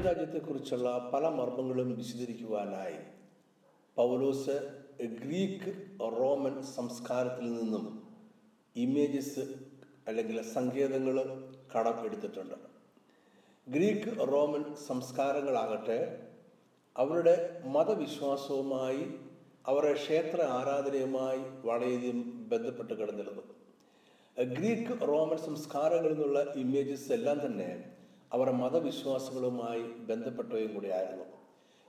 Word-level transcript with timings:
ദൈവരാജ്യത്തെക്കുറിച്ചുള്ള 0.00 1.10
പല 1.12 1.24
മർമ്മങ്ങളും 1.28 1.96
വിശദീകരിക്കുവാനായി 1.96 2.98
പൗലോസ് 3.96 4.54
Greek 5.18 5.72
Roman 6.00 6.62
സംസ്കാരത്തിൽ 6.76 7.46
നിന്നും 7.52 7.84
ഇമേജസ് 8.76 9.44
അല്ലെങ്കിൽ 10.08 10.42
സങ്കേതങ്ങൾ 10.42 11.16
കടമെടുത്തിട്ടുണ്ട് 11.74 12.56
ഗ്രീക്ക് 13.66 14.12
റോമൻ 14.32 14.64
സംസ്കാരങ്ങളാകട്ടെ 14.88 16.00
അവരുടെ 16.96 17.36
മതവിശ്വാസവുമായി 17.66 19.04
അവരുടെ 19.66 19.94
ക്ഷേത്ര 19.94 20.40
ആരാധനയുമായി 20.42 21.42
വളരെയധികം 21.64 22.20
ബന്ധപ്പെട്ട് 22.48 22.94
കിടന്നിരുന്നു. 22.94 23.42
ഗ്രീക്ക് 24.36 25.08
റോമൻ 25.08 25.38
സംസ്കാരങ്ങളിൽ 25.38 26.12
നിന്നുള്ള 26.12 26.40
ഇമേജസ് 26.56 27.12
എല്ലാം 27.12 27.46
തന്നെ 27.46 27.70
അവരുടെ 28.32 28.54
മതവിശ്വാസങ്ങളുമായി 28.56 29.84
ബന്ധപ്പെട്ടവയും 30.08 30.72
കൂടിയായിരുന്നു 30.74 31.26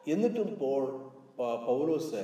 എന്നിട്ടും 0.07 0.49
പോൾ 0.59 0.83
പൗലോസ് 1.65 2.23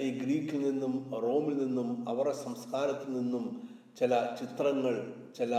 ഈ 0.00 0.08
ഗ്രീക്കിൽ 0.20 0.60
നിന്നും 0.66 0.94
റോമിൽ 1.24 1.56
നിന്നും 1.64 1.88
അവരുടെ 2.08 2.36
സംസ്കാരത്തിൽ 2.44 3.10
നിന്നും 3.12 3.44
ചില 3.96 4.14
ചിത്രങ്ങൾ 4.40 4.94
ചില 5.34 5.54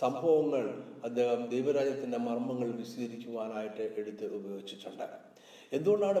സംഭവങ്ങൾ 0.00 0.64
അദ്ദേഹം 1.04 1.40
ദൈവരാജ്യത്തിന്റെ 1.50 2.18
മർമ്മങ്ങൾ 2.18 2.68
വിശദീകരിക്കുവാനായിട്ട് 2.80 3.84
എടുത്ത് 3.96 4.26
ഉപയോഗിച്ചിട്ടുണ്ട്. 4.38 5.06
എന്തുകൊണ്ടാണ് 5.72 6.20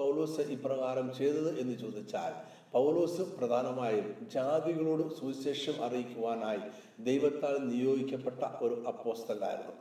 പൗലോസ് 0.00 0.42
ഇപ്രകാരം 0.54 1.06
ചെയ്തത് 1.18 1.50
എന്ന് 1.60 1.74
ചോദിച്ചാൽ 1.74 2.32
പൗലോസ് 2.76 3.20
പ്രധാനമായും 3.20 4.28
ജാതികളോട് 4.34 5.14
സുവിശേഷം 5.14 5.84
അറിയിക്കുവാനായി 5.84 6.58
ദൈവത്താൽ 6.98 7.56
നിയോഗിക്കപ്പെട്ട 7.58 8.64
ഒരു 8.64 8.84
അപ്പോസ്തലായിരുന്നു. 8.86 9.72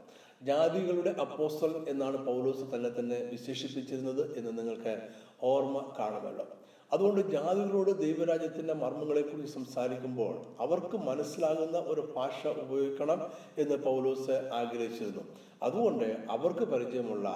ജാതികളുടെ 0.44 1.10
അപ്പോസ്തൽ 1.10 1.86
എന്നാണ് 1.90 2.18
പൗലോസ് 2.26 2.76
തന്നെ 2.76 2.90
തന്നെ 3.00 3.18
വിശേഷിപ്പിച്ചിരുന്നത് 3.32 4.38
എന്ന് 4.38 4.58
നിങ്ങൾക്ക് 4.58 5.02
ഓർമ്മ 5.44 5.94
കാണുമല്ലോ. 6.00 6.48
അതുകൊണ്ട് 6.94 7.22
ജാതികളോട് 7.32 8.00
ദൈവരാജ്യത്തിന്റെ 8.00 8.74
മർമ്മങ്ങളെക്കുറിച്ച് 8.74 9.54
സംസാരിക്കുമ്പോൾ 9.54 10.42
അവർക്ക് 10.60 10.98
മനസ്സിലാകുന്ന 10.98 11.78
ഒരു 11.78 12.14
ഭാഷ 12.16 12.48
ഉപയോഗിക്കണം 12.48 13.32
എന്ന് 13.58 13.76
പൗലോസ് 13.76 14.32
ആഗ്രഹിച്ചിരുന്നു. 14.32 15.24
അതുകൊണ്ട് 15.64 16.18
അവർക്ക് 16.30 16.66
പരിചയമുള്ള 16.72 17.28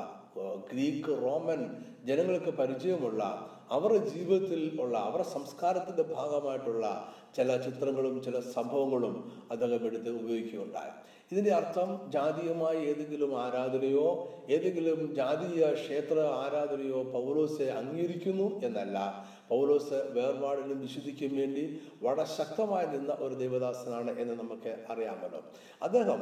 ഗ്രീക്ക് 0.72 1.10
റോമൻ 1.10 1.84
ജനങ്ങൾക്ക് 2.06 2.58
പരിചയമുള്ള 2.58 3.24
അവരുടെ 3.72 4.08
ജീവിതത്തിൽ 4.10 4.78
ഉള്ള 4.82 4.98
അവരുടെ 4.98 5.28
സംസ്കാരത്തിന്റെ 5.28 6.04
ഭാഗമായിട്ടുള്ള 6.04 7.14
ചില 7.36 7.58
ചിത്രങ്ങളും 7.58 8.24
ചില 8.24 8.40
സംഭവങ്ങളും 8.40 9.32
അദ്ദേഹം 9.52 9.86
എടുത്ത് 9.86 10.10
ഉപയോഗിക്കുകയുണ്ടായി. 10.10 10.92
ഇതിന്റെ 11.32 11.52
അർത്ഥം 11.54 12.12
ജാതീയമായ 12.12 12.76
ഏതെങ്കിലും 12.76 13.42
ആരാധനയോ 13.42 14.28
ഏതെങ്കിലും 14.50 15.16
ജാതീയ 15.16 15.74
ക്ഷേത്ര 15.74 16.20
ആരാധനയോ 16.20 17.04
പൗലോസെ 17.04 17.64
അംഗീകരിക്കുന്നു 17.64 18.66
എന്നല്ല. 18.66 19.26
പൗലോസ് 19.50 19.94
വേർപാടിനും 19.94 20.80
വിശുദ്ധിക്കും 20.82 21.38
വേണ്ടി 21.38 21.82
വളരെ 22.02 22.26
ശക്തമായി 22.26 22.86
നിന്ന 22.86 23.14
ഒരു 23.14 23.36
ദൈവദാസനാണ് 23.36 24.20
എന്ന് 24.20 24.34
നമുക്ക് 24.34 24.86
അറിയാമല്ലോ. 24.90 25.42
അദ്ദേഹം 25.84 26.22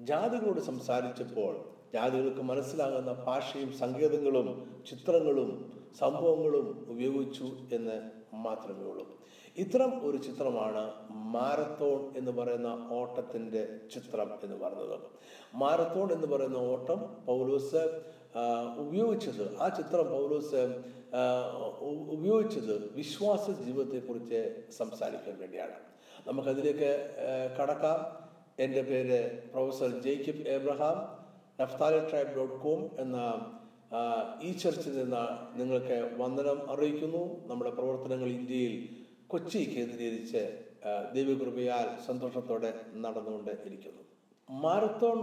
ജാതികളോട് 0.00 0.60
സംസാരിച്ചപ്പോൾ 0.60 1.75
ജാതികൾക്ക് 1.96 2.42
മനസ്സിലാകുന്ന 2.50 3.12
ഭാഷയും 3.26 3.72
സങ്കേതങ്ങളും 3.72 4.84
ചിത്രങ്ങളും 4.90 5.50
സംഭവങ്ങളും 5.98 6.86
ഉപയോഗിച്ചു 6.88 7.46
എന്ന് 7.72 7.96
മാത്രമേ 8.34 8.84
ഉള്ളൂ. 8.90 9.06
ഇത്തരം 9.56 9.92
ഒരു 10.08 10.16
ചിത്രമാണ് 10.16 10.84
മാരത്തോൺ 11.10 12.00
എന്ന് 12.16 12.32
പറയുന്ന 12.32 12.88
ഓട്ടത്തിന്റെ 12.92 13.62
ചിത്രം 13.94 14.30
എന്ന് 14.44 14.56
പറയുന്നത് 14.56 15.00
മാരത്തോൺ 15.54 16.12
എന്ന് 16.12 16.26
പറയുന്ന 16.26 16.56
ഓട്ടം 16.56 17.00
പൗലോസ് 17.26 17.82
ഉപയോഗിച്ചത്. 18.78 19.44
ആ 19.60 19.68
ചിത്രം 19.68 20.06
പൗലോസ് 20.10 20.60
ഉപയോഗിച്ചത് 22.16 22.94
വിശ്വാസ 22.96 23.50
ജീവിതത്തെക്കുറിച്ച് 23.50 24.40
സംസാരിക്കാൻ 24.70 25.36
വേണ്ടിയാണ്. 25.40 25.78
നമുക്കതിലേക്ക് 26.26 26.90
കടക്കാം. 27.60 28.00
എന്റെ 28.64 28.82
പേര് 28.82 29.20
professor 29.52 29.90
Jacob 30.02 30.48
Abraham 30.48 31.25
Naphtali 31.60 32.00
tribe 32.08 32.32
dot 32.36 32.56
com 32.62 32.80
എന്ന 33.02 33.18
ഈ 34.42 34.50
ചർച്ചിൽ 34.62 34.94
നിന്ന് 34.98 35.22
നിങ്ങൾക്ക് 35.58 35.96
വന്ദനം 36.18 36.58
അറിയിക്കുന്നു. 36.72 37.22
നമ്മുടെ 37.50 37.70
പ്രവർത്തനങ്ങൾ 37.70 38.28
ഇന്ത്യയിൽ 38.38 38.74
കൊച്ചി 39.32 39.60
കേന്ദ്രീകരിച്ച് 39.74 40.42
ദൈവകൃപയാൽ 41.14 41.86
സന്തോഷത്തോടെ 42.06 42.70
നടന്നുകൊണ്ട് 43.04 43.52
ഇരിക്കുന്നു. 43.68 44.02
മാരത്തോൺ 44.48 45.18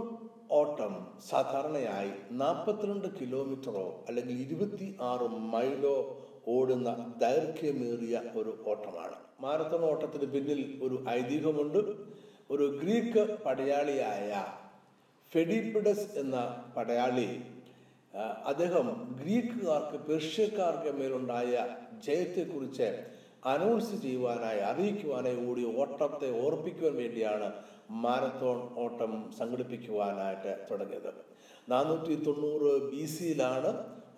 ഓട്ടം 0.50 0.94
സാധാരണയായി 1.28 2.10
നാൽപ്പത്തിരണ്ട് 2.42 3.08
കിലോമീറ്ററോ 3.20 3.86
അല്ലെങ്കിൽ 4.08 4.36
ഇരുപത്തി 4.46 4.88
ആറ് 5.10 5.28
മൈലോ 5.54 5.96
ഓടുന്ന 6.56 6.90
ദൈർഘ്യമേറിയ 7.18 8.16
ഒരു 8.40 8.52
ഓട്ടമാണ്. 8.72 9.16
മാരത്തോൺ 9.40 9.84
ഓട്ടത്തിന് 9.92 10.26
പിന്നിൽ 10.34 10.60
ഒരു 10.84 10.98
ഐതിഹ്യമുണ്ട്. 11.18 11.80
ഒരു 12.50 12.64
ഗ്രീക്ക് 12.82 13.22
പടയാളിയായ 13.46 14.30
ഫെഡിപ്പിഡസ് 15.34 16.08
എന്ന 16.18 16.36
പടയാളി 16.76 17.28
അദ്ദേഹം 18.44 18.86
ഗ്രീക്കുകാർക്ക് 19.20 19.98
പേർഷ്യക്കാർക്ക് 20.08 20.90
മേലുണ്ടായ 20.92 21.52
ജയത്തെക്കുറിച്ച് 22.04 22.88
അനൗൺസ് 23.46 23.94
ചെയ്യുവാനായി 24.02 24.60
അറിയിക്കുവാനായി 24.62 25.38
കൂടി 25.40 25.62
ഓട്ടത്തെ 25.74 26.28
ഓർപ്പിക്കുവാൻ 26.42 26.94
വേണ്ടിയാണ് 26.96 27.48
മാരത്തോൺ 28.02 28.58
ഓട്ടം 28.84 29.12
സംഘടിപ്പിക്കുവാനായിട്ട് 29.38 30.52
തുടങ്ങിയത്. 30.70 31.10
നാനൂറ്റി 31.72 32.14
തൊണ്ണൂറ് 32.26 32.70
ബി 32.92 33.04
സിയിലാണ് 33.14 33.70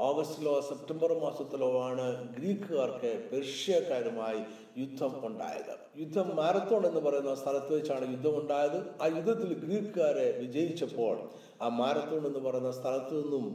ഓഗസ്റ്റിലോ 0.07 0.55
സെപ്റ്റംബർ 0.69 1.11
മാസത്തിലോ 1.23 1.69
ആണ് 1.89 2.07
ഗ്രീക്കുകാർക്ക് 2.37 3.11
പേർഷ്യക്കാരുമായി 3.29 4.41
യുദ്ധം 4.81 5.13
ഉണ്ടായത്. 5.29 5.75
യുദ്ധം 6.01 6.27
മാരത്തോൺ 6.41 6.83
എന്ന് 6.87 7.01
പറയുന്ന 7.07 7.35
സ്ഥലത്ത് 7.43 7.73
വെച്ചാണ് 7.77 8.05
യുദ്ധം 8.15 8.35
ഉണ്ടായത്. 8.41 8.79
ആ 9.03 9.07
യുദ്ധത്തിൽ 9.17 9.53
ഗ്രീക്കുകാരെ 9.65 10.27
വിജയിച്ചപ്പോൾ 10.43 11.17
ആ 11.65 11.69
മാരത്തോൺ 11.81 12.23
എന്ന് 12.31 12.43
പറയുന്ന 12.49 12.73
സ്ഥലത്ത് 12.81 13.15
നിന്നും 13.23 13.47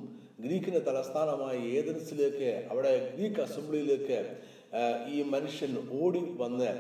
ഗ്രീക്കിന്റെ 0.46 0.82
തലസ്ഥാനമായ 0.88 1.58
ഏതൻസിലേക്ക് 1.80 2.52
അവിടെ 2.72 2.94
ഗ്രീക്ക് 3.16 3.42
അസംബ്ലിയിലേക്ക് 3.42 4.20
ഈ 5.16 5.18
മനുഷ്യൻ 5.34 5.72
ഓടി 6.02 6.24
വന്ന് 6.38 6.72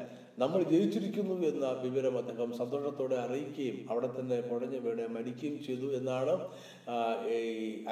നമ്മൾ 0.42 0.60
ജയിച്ചിരിക്കുന്നു 0.72 1.36
എന്ന 1.52 1.68
വിവരം 1.86 2.16
അദ്ദേഹം 2.22 2.50
സന്തോഷത്തോടെ 2.62 3.18
അറിയിക്കുകയും 3.26 3.78
അവിടെ 3.92 4.10
തന്നെ 4.18 4.38
കുഴഞ്ഞു 4.50 4.80
വീണ് 4.86 5.06
മരിക്കുകയും 5.18 5.58
ചെയ്തു 5.68 5.88
എന്നാണ് 6.00 6.36
ഈ 7.38 7.40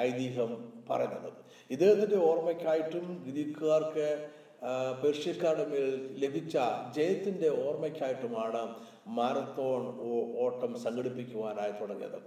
ഐതിഹ്യം 0.08 0.52
പറയുന്നത്. 0.90 1.30
ഇദ്ദേഹത്തിന്റെ 1.76 2.20
ഓർമ്മയ്ക്കായിട്ടും 2.30 3.08
ഗ്രീക്കുകാർക്ക് 3.28 4.08
പേർഷ്യക്കാരുടെ 5.02 5.64
മേൽ 5.68 5.84
ലഭിച്ച 6.22 6.54
ജയത്തിന്റെ 6.96 7.48
ഓർമ്മയ്ക്കായിട്ടുമാണ് 7.66 8.62
മാരത്തോൺ 9.18 9.82
ഓട്ടം 10.44 10.72
സംഘടിപ്പിക്കുവാനായി 10.82 11.72
തുടങ്ങിയത്. 11.78 12.18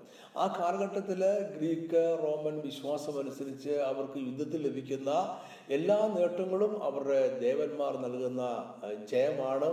ആ 0.42 0.46
കാലഘട്ടത്തിൽ 0.56 1.22
ഗ്രീക്ക് 1.56 2.02
റോമൻ 2.24 2.56
വിശ്വാസം 2.66 3.16
അനുസരിച്ച് 3.22 3.74
അവർക്ക് 3.90 4.20
യുദ്ധത്തിൽ 4.28 4.62
ലഭിക്കുന്ന 4.68 5.12
എല്ലാ 5.78 6.00
നേട്ടങ്ങളും 6.16 6.74
അവരുടെ 6.88 7.22
ദേവന്മാർ 7.46 7.94
നൽകുന്ന 8.06 8.42
ജയമാണ്. 9.12 9.70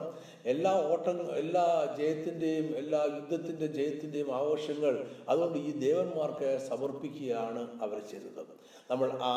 എല്ലാ 0.52 0.72
ഓട്ടങ്ങൾ 0.92 1.26
എല്ലാ 1.42 1.64
ജയത്തിന്റെയും 1.98 2.68
എല്ലാ 2.82 3.00
യുദ്ധത്തിന്റെ 3.16 3.68
ജയത്തിന്റെയും 3.78 4.30
ആഘോഷങ്ങൾ 4.38 4.94
അതുകൊണ്ട് 5.30 5.58
ഈ 5.68 5.72
ദേവന്മാർക്ക് 5.86 6.50
സമർപ്പിക്കുകയാണ് 6.70 7.62
അവർ 7.84 7.98
ചെയ്തത്. 8.12 8.42
നമ്മൾ 8.90 9.08
ആ 9.30 9.34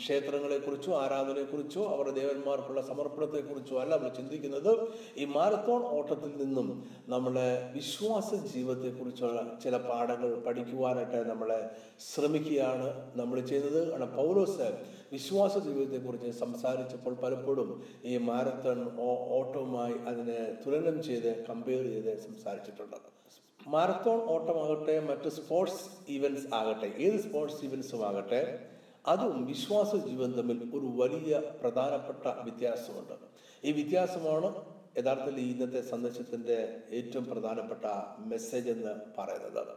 ക്ഷേത്രങ്ങളെക്കുറിച്ചോ 0.00 0.90
ആരാധനയെക്കുറിച്ചോ 1.02 1.82
അവരുടെ 1.92 2.14
ദേവന്മാർക്കുള്ള 2.20 2.80
സമർപ്പണത്തെക്കുറിച്ചോ 2.88 3.76
അല്ല 3.82 3.92
നമ്മൾ 3.96 4.12
ചിന്തിക്കുന്നത്. 4.18 4.72
ഈ 5.22 5.24
മാരത്തോൺ 5.36 5.82
ഓട്ടത്തിൽ 5.98 6.32
നിന്നും 6.42 6.68
നമ്മളെ 7.14 7.48
വിശ്വാസ 7.78 8.30
ജീവിതത്തെക്കുറിച്ചുള്ള 8.52 9.40
ചില 9.64 9.76
പാഠങ്ങൾ 9.88 10.32
പഠിക്കുവാനായിട്ട് 10.46 11.20
നമ്മളെ 11.32 11.60
ശ്രമിക്കുകയാണ് 12.10 12.88
നമ്മൾ 13.20 13.36
ചെയ്യുന്നത്. 13.50 13.80
കാരണം 13.92 14.12
പൗലോസ് 14.20 14.68
വിശ്വാസ 15.14 15.54
ജീവിതത്തെക്കുറിച്ച് 15.66 16.30
സംസാരിച്ചപ്പോൾ 16.42 17.14
പലപ്പോഴും 17.22 17.70
ഈ 18.10 18.12
മാരത്തോൺ 18.28 18.80
ഓട്ടവുമായി 19.38 19.96
അതിനെ 20.10 20.39
തുലനം 20.62 20.96
ചെയ്ത് 21.02 21.30
കമ്പയർ 21.48 21.84
ചെയ്ത് 21.94 22.12
സംസാരിച്ചിട്ടുണ്ട് 22.26 22.98
മാരത്തോൺ 23.60 24.20
ഓട്ടമാകട്ടെ 24.34 24.96
മറ്റ് 25.08 25.28
സ്പോർട്സ് 25.28 25.84
ഈവൻസ് 26.08 26.46
ആകട്ടെ 26.58 26.88
ഏത് 27.06 27.18
സ്പോർട്സ് 27.24 27.64
ഈവൻസും 27.64 28.02
ആകട്ടെ 28.08 28.42
അതും 29.12 29.36
വിശ്വാസ 29.46 29.90
ജീവിതം 30.06 30.32
തമ്മിൽ 30.38 30.58
ഒരു 30.76 30.88
വലിയ 31.00 31.34
പ്രധാനപ്പെട്ട 31.60 32.26
വ്യത്യാസമുണ്ട്. 32.46 33.14
ഈ 33.64 33.72
വ്യത്യാസമാണ് 33.72 34.48
യഥാർത്ഥത്തിൽ 34.98 35.40
ഇന്നത്തെ 35.40 35.80
സന്ദേശത്തിന്റെ 35.80 36.58
ഏറ്റവും 36.90 37.24
പ്രധാനപ്പെട്ട 37.26 37.84
മെസ്സേജ് 38.18 38.70
എന്ന് 38.70 38.94
പറയുന്നത് 39.18 39.74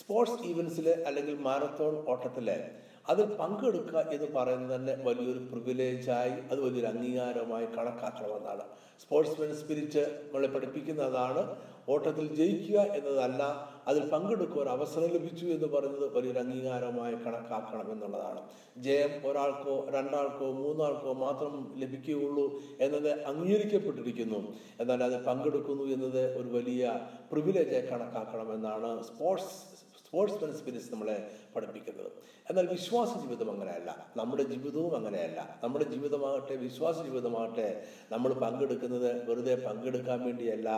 സ്പോർട്സ് 0.00 0.46
ഈവൻസിൽ 0.46 1.04
അല്ലെങ്കിൽ 1.06 1.36
മാരത്തോൺ 1.38 1.94
ഓട്ടത്തിലെ 2.08 2.70
അതിൽ 3.08 3.24
പങ്കെടുക്കുക 3.24 3.98
എന്ന് 3.98 4.26
പറയുന്നത് 4.32 4.74
തന്നെ 4.74 4.94
വലിയൊരു 5.04 5.38
പ്രിവിലേജായി 5.38 6.30
അത് 6.30 6.60
വലിയൊരു 6.60 6.86
അംഗീകാരമായി 6.86 7.66
കണക്കാക്കണമെന്നാണ്. 7.66 8.64
സ്പോർട്സ്മാൻ 9.02 9.54
സ്പിരിറ്റ് 9.54 10.22
നമ്മളെ 10.24 10.48
പഠിപ്പിക്കുന്നതാണ്. 10.48 11.71
ഓട്ടത്തിൽ 11.88 12.34
ജയിക്കുക 12.34 12.78
എന്നതല്ല 12.80 13.72
അതിൽ 13.88 14.10
പങ്കെടുക്കുക 14.10 14.62
ഒരു 14.62 14.68
അവസരം 14.68 15.08
ലഭിച്ചു 15.08 15.46
എന്ന് 15.46 15.66
പറയുന്നത് 15.66 16.14
വലിയൊരു 16.14 16.38
അംഗീകാരമായി 16.38 17.14
കണക്കാക്കണം 17.14 17.92
എന്നുള്ളതാണ്. 17.92 18.40
ജയം 18.78 19.26
ഒരാൾക്കോ 19.26 19.88
രണ്ടാൾക്കോ 19.94 20.52
മൂന്നാൾക്കോ 20.52 21.12
മാത്രം 21.12 21.74
ലഭിക്കുകയുള്ളൂ 21.76 22.60
എന്നത് 22.80 23.22
അംഗീകരിക്കപ്പെട്ടിരിക്കുന്നു. 23.24 24.54
എന്നാൽ 24.80 25.04
അത് 25.04 25.24
പങ്കെടുക്കുന്നു 25.24 25.82
എന്നത് 25.82 26.36
ഒരു 26.36 26.48
വലിയ 26.48 27.00
പ്രിവിലേജായി 27.32 27.86
കണക്കാക്കണം 27.86 28.54
എന്നാണ് 28.54 29.02
സ്പോർട്സ് 29.02 29.71
സ്പോർട്സ്മാൻ 30.12 30.52
സ്പിരിറ്റ്സ് 30.52 30.92
നമ്മളെ 30.92 31.30
പഠിപ്പിക്കുന്നത്. 31.56 32.12
എന്നാൽ 32.50 32.66
വിശ്വാസ 32.66 33.18
ജീവിതം 33.18 33.50
അങ്ങനെയല്ല. 33.50 34.12
നമ്മുടെ 34.16 34.42
ജീവിതവും 34.42 34.96
അങ്ങനെയല്ല. 34.96 35.60
നമ്മുടെ 35.64 35.84
ജീവിതമാകട്ടെ 35.84 36.56
വിശ്വാസ 36.56 37.02
ജീവിതമാകട്ടെ 37.02 37.82
നമ്മൾ 38.12 38.32
പങ്കെടുക്കുന്നത് 38.32 39.30
വെറുതെ 39.30 39.54
പങ്കെടുക്കാൻ 39.66 40.24
വേണ്ടിയല്ല 40.24 40.70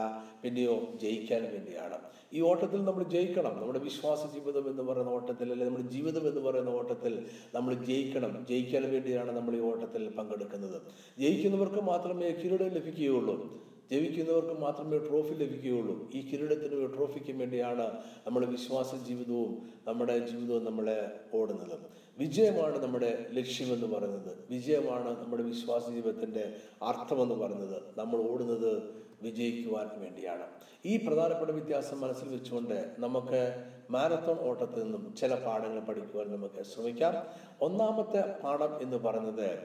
പിന്നെയോ 0.43 0.89
ജയിക്കാൻ 1.03 1.43
വേണ്ടിയാണ്. 1.43 1.99
ഈ 2.33 2.41
ഓട്ടത്തിൽ 2.41 2.85
നമ്മൾ 2.85 3.05
ജയിക്കണം. 3.05 3.61
നമ്മുടെ 3.61 3.79
വിശ്വാസ 3.79 4.35
ജീവിതം 4.35 4.71
എന്ന് 4.71 4.83
പറയുന്ന 4.83 5.11
ഓട്ടത്തിൽ 5.11 5.43
അല്ലെങ്കിൽ 5.43 5.65
നമ്മുടെ 5.65 5.89
ജീവിതം 5.89 6.29
എന്ന് 6.29 6.41
പറയുന്ന 6.41 6.71
ഓട്ടത്തിൽ 6.71 7.27
നമ്മൾ 7.55 7.75
ജയിക്കണം. 7.75 8.47
ജയിക്കാൻ 8.49 8.91
വേണ്ടിയാണ് 8.93 9.33
നമ്മൾ 9.33 9.57
ഈ 9.57 9.61
ഓട്ടത്തിൽ 9.61 10.11
പങ്കെടുക്കുന്നത്. 10.11 10.83
ജയിക്കുന്നവർക്ക് 11.19 11.81
മാത്രമേ 11.81 12.31
കിരീടം 12.31 12.69
ലഭിക്കുകയുള്ളൂ. 12.69 13.74
ജയിക്കുന്നവർക്ക് 13.91 14.61
മാത്രമേ 14.61 14.99
ട്രോഫി 14.99 15.35
ലഭിക്കുകയുള്ളൂ. 15.35 16.11
ഈ 16.15 16.31
കിരീടത്തിന് 16.31 16.97
ട്രോഫിക്കും 16.97 17.39
വേണ്ടിയാണ് 17.39 17.83
നമ്മുടെ 18.27 18.47
വിശ്വാസ 18.47 18.95
ജീവിതവും 18.95 19.71
നമ്മുടെ 19.87 20.19
ജീവിതവും 20.19 20.65
നമ്മളെ 20.65 21.13
ഓടുന്നത്. 21.35 21.79
വിജയമാണ് 22.19 22.83
നമ്മുടെ 22.83 23.27
ലക്ഷ്യമെന്ന് 23.31 23.87
പറയുന്നത്. 23.87 24.39
വിജയമാണ് 24.51 25.25
നമ്മുടെ 25.25 25.43
വിശ്വാസ 25.43 25.91
ജീവിതത്തിന്റെ 25.91 26.53
അർത്ഥമെന്ന് 26.83 27.35
പറയുന്നത്. 27.35 27.83
നമ്മൾ 27.99 28.31
ഓടുന്നത് 28.31 28.83
വിജയിക്കുവാൻ 29.23 30.01
വേണ്ടിയാണ്. 30.01 30.47
ഈ 30.87 30.97
പ്രധാനപ്പെട്ട 30.97 31.51
വ്യത്യാസം 31.51 32.01
മനസ്സിൽ 32.01 32.29
വെച്ചുകൊണ്ട് 32.29 32.91
നമുക്ക് 32.99 33.65
മാരത്തോൺ 33.91 34.39
ഓട്ടത്തിൽ 34.41 34.83
നിന്നും 34.83 35.15
ചില 35.15 35.35
പാഠങ്ങൾ 35.35 35.81
പഠിക്കുവാൻ 35.81 36.33
നമുക്ക് 36.33 36.63
ശ്രമിക്കാം. 36.63 37.15
ഒന്നാമത്തെ 37.61 38.43
പാഠം 38.43 38.83
എന്ന് 38.83 38.97
പറയുന്നത് 38.97 39.59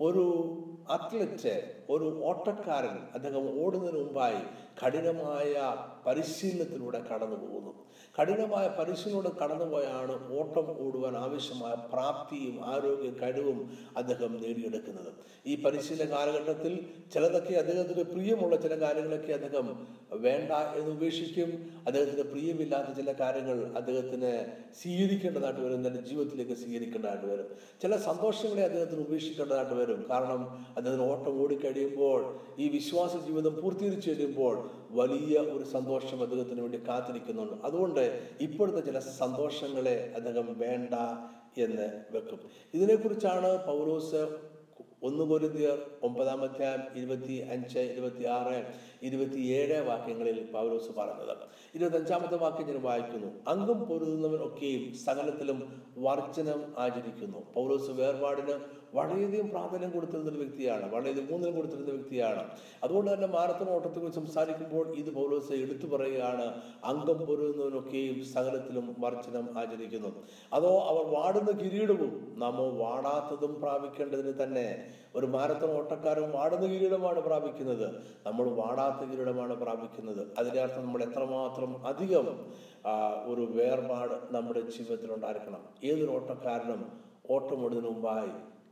ഒരു 0.00 0.54
അത്ലറ്റ് 0.90 1.85
ഒരു 1.90 2.20
ഓട്ടക്കാരൻ 2.24 2.98
അദ്ദേഹം 3.14 3.64
ഓടുന്നതിന് 3.64 3.98
മുമ്പായി 3.98 4.42
കഠിനമായ 4.84 5.76
പരിശീലനത്തിലൂടെ 6.06 6.98
കടന്നു 6.98 7.36
പോകുന്നു. 7.36 7.86
കഠിനമായ 8.20 8.68
പരിശീലനത്തിലൂടെ 8.78 9.30
കടന്നുപോയാണ് 9.42 10.38
ഓട്ടം 10.38 10.86
ഓടുവാൻ 10.86 11.16
ആവശ്യമായ 11.16 11.74
പ്രാപ്തിയും 11.74 12.60
ആരോഗ്യ 12.64 13.10
കഴിവും 13.10 13.78
അദ്ദേഹം 13.96 14.32
നേടിയെടുക്കുന്നത്. 14.42 15.12
ഈ 15.46 15.62
പരിശീലന 15.62 16.10
കാലഘട്ടത്തിൽ 16.10 16.86
ചിലതൊക്കെ 17.14 17.54
അദ്ദേഹത്തിന് 17.54 18.02
പ്രിയമുള്ള 18.02 18.56
ചില 18.56 18.80
കാര്യങ്ങളൊക്കെ 18.80 19.32
അദ്ദേഹം 19.32 19.86
വേണ്ട 20.12 20.52
എന്ന് 20.52 20.90
ഉപേക്ഷിക്കും. 20.90 21.70
അദ്ദേഹത്തിന് 21.86 22.22
പ്രിയമില്ലാത്ത 22.22 22.96
ചില 22.96 23.12
കാര്യങ്ങൾ 23.12 23.66
അദ്ദേഹത്തിന് 23.76 24.46
സ്വീകരിക്കേണ്ടതായിട്ട് 24.82 25.60
വരും. 25.60 25.88
തന്റെ 25.88 26.00
ജീവിതത്തിലേക്ക് 26.00 26.52
സ്വീകരിക്കേണ്ടതായിട്ട് 26.52 27.26
വരും. 27.26 27.46
ചില 27.82 27.96
സന്തോഷങ്ങളെ 27.96 28.62
അദ്ദേഹത്തിന് 28.62 29.00
ഉപേക്ഷിക്കേണ്ടതായിട്ട് 29.00 29.74
വരും. 29.74 30.06
കാരണം 30.10 30.66
അദ്ദേഹത്തിന് 30.76 31.10
ഓട്ടം 31.10 31.42
ഓടിക്കഴിയുമ്പോൾ 31.76 32.20
ഈ 32.62 32.66
വിശ്വാസ 32.76 33.12
ജീവിതം 33.26 33.54
പൂർത്തീകരിച്ചു 33.60 34.08
കഴിയുമ്പോൾ 34.10 34.56
വലിയ 35.00 35.36
ഒരു 35.54 35.64
സന്തോഷം 35.76 36.18
അദ്ദേഹത്തിന് 36.22 36.60
വേണ്ടി 36.64 36.78
കാത്തിരിക്കുന്നുണ്ട്. 36.88 37.56
അതുകൊണ്ട് 37.66 38.04
ഇപ്പോഴത്തെ 38.46 38.82
ചില 38.88 38.98
സന്തോഷങ്ങളെ 39.22 39.96
അദ്ദേഹം 40.16 40.48
വേണ്ട 40.64 40.94
എന്ന് 41.66 41.88
വെക്കും. 42.14 42.40
ഇതിനെക്കുറിച്ചാണ് 42.76 43.50
പൗലോസ് 43.68 44.22
ഒന്ന് 45.06 45.24
കൊരിന്തിയർ 45.30 45.78
ഒമ്പതാമത്തെ 46.06 46.68
ഇരുപത്തി 46.98 47.34
അഞ്ച് 47.54 47.82
ഇരുപത്തി 47.92 48.24
ആറ് 48.36 48.56
ഇരുപത്തിയേഴ് 49.06 49.78
വാക്യങ്ങളിൽ 49.88 50.38
പൗലോസ് 50.52 50.90
പറയുന്നത് 50.98 51.44
ഇരുപത്തഞ്ചാമത്തെ 51.74 52.36
വാക്യം 52.36 52.68
ഞാൻ 52.68 52.82
വായിക്കുന്നു. 52.82 53.30
അംഗം 53.48 53.78
പൊരുതുന്നവൻ 53.84 54.40
ഒക്കെയും 54.48 54.84
സകലത്തിലും 55.04 55.58
വർജനം 55.98 56.60
ആചരിക്കുന്നു. 56.78 57.38
പൗലോസ് 57.54 57.90
വേർപാടിന് 57.90 58.56
വളരെയധികം 58.94 59.48
പ്രാധാന്യം 59.50 59.90
കൊടുത്തിരുന്ന 59.90 60.30
ഒരു 60.30 60.38
വ്യക്തിയാണ്. 60.38 60.84
വളരെയധികം 60.94 61.34
ഊന്നൽ 61.34 61.50
കൊടുത്തിരുന്ന 61.50 61.90
വ്യക്തിയാണ്. 61.90 62.42
അതുകൊണ്ട് 62.84 63.14
തന്നെ 63.14 63.26
മാരത്തൺ 63.26 63.68
ഓട്ടത്തെ 63.70 64.10
സംസാരിക്കുമ്പോൾ 64.10 64.94
ഇത് 64.94 65.10
പൗലോസ് 65.14 65.52
എടുത്തു 65.52 65.86
പറയുകയാണ് 65.86 66.46
അംഗം 66.84 67.18
പൊരുതുന്നവനൊക്കെയും 67.26 68.24
സകലത്തിലും 68.24 68.96
വർജനം 68.98 69.58
ആചരിക്കുന്നു. 69.58 70.12
അതോ 70.52 70.70
അവർ 70.90 71.04
വാടുന്ന 71.14 71.50
കിരീടവും 71.62 72.34
നാമോ 72.38 72.66
വാടാത്തതും 72.82 73.60
പ്രാപിക്കേണ്ടതിന് 73.60 74.34
തന്നെ 74.42 74.66
ഒരു 75.16 75.26
മാരത്തൺ 75.26 75.70
ഓട്ടക്കാരൻ 75.78 76.30
വാടുന്ന 76.30 76.66
കിരീടമാണ് 76.66 77.20
പ്രാപിക്കുന്നത്. 77.20 77.86
നമ്മൾ 78.26 78.48
വാടാത്ത 78.48 78.95
കിരീടമാണ് 79.04 79.54
പ്രാപിക്കുന്നത്. 79.54 80.26
അതിന്റെ 80.38 80.60
അർത്ഥം 80.60 80.86
നമ്മൾ 80.86 81.02
എത്രമാത്രം 81.02 81.86
അധികം 81.86 82.52
ഒരു 83.26 83.40
വേർപാട് 83.40 84.34
നമ്മുടെ 84.34 84.60
ജീവിതത്തിൽ 84.60 85.12
ഉണ്ടായിരിക്കണം. 85.12 85.68
ഏതൊരു 85.84 86.10
ഓട്ടക്കാരനും 86.10 86.92
ഓട്ടം 87.30 87.64
ഓടുന്നതിന് 87.64 87.90
മുമ്പായി 87.90 88.30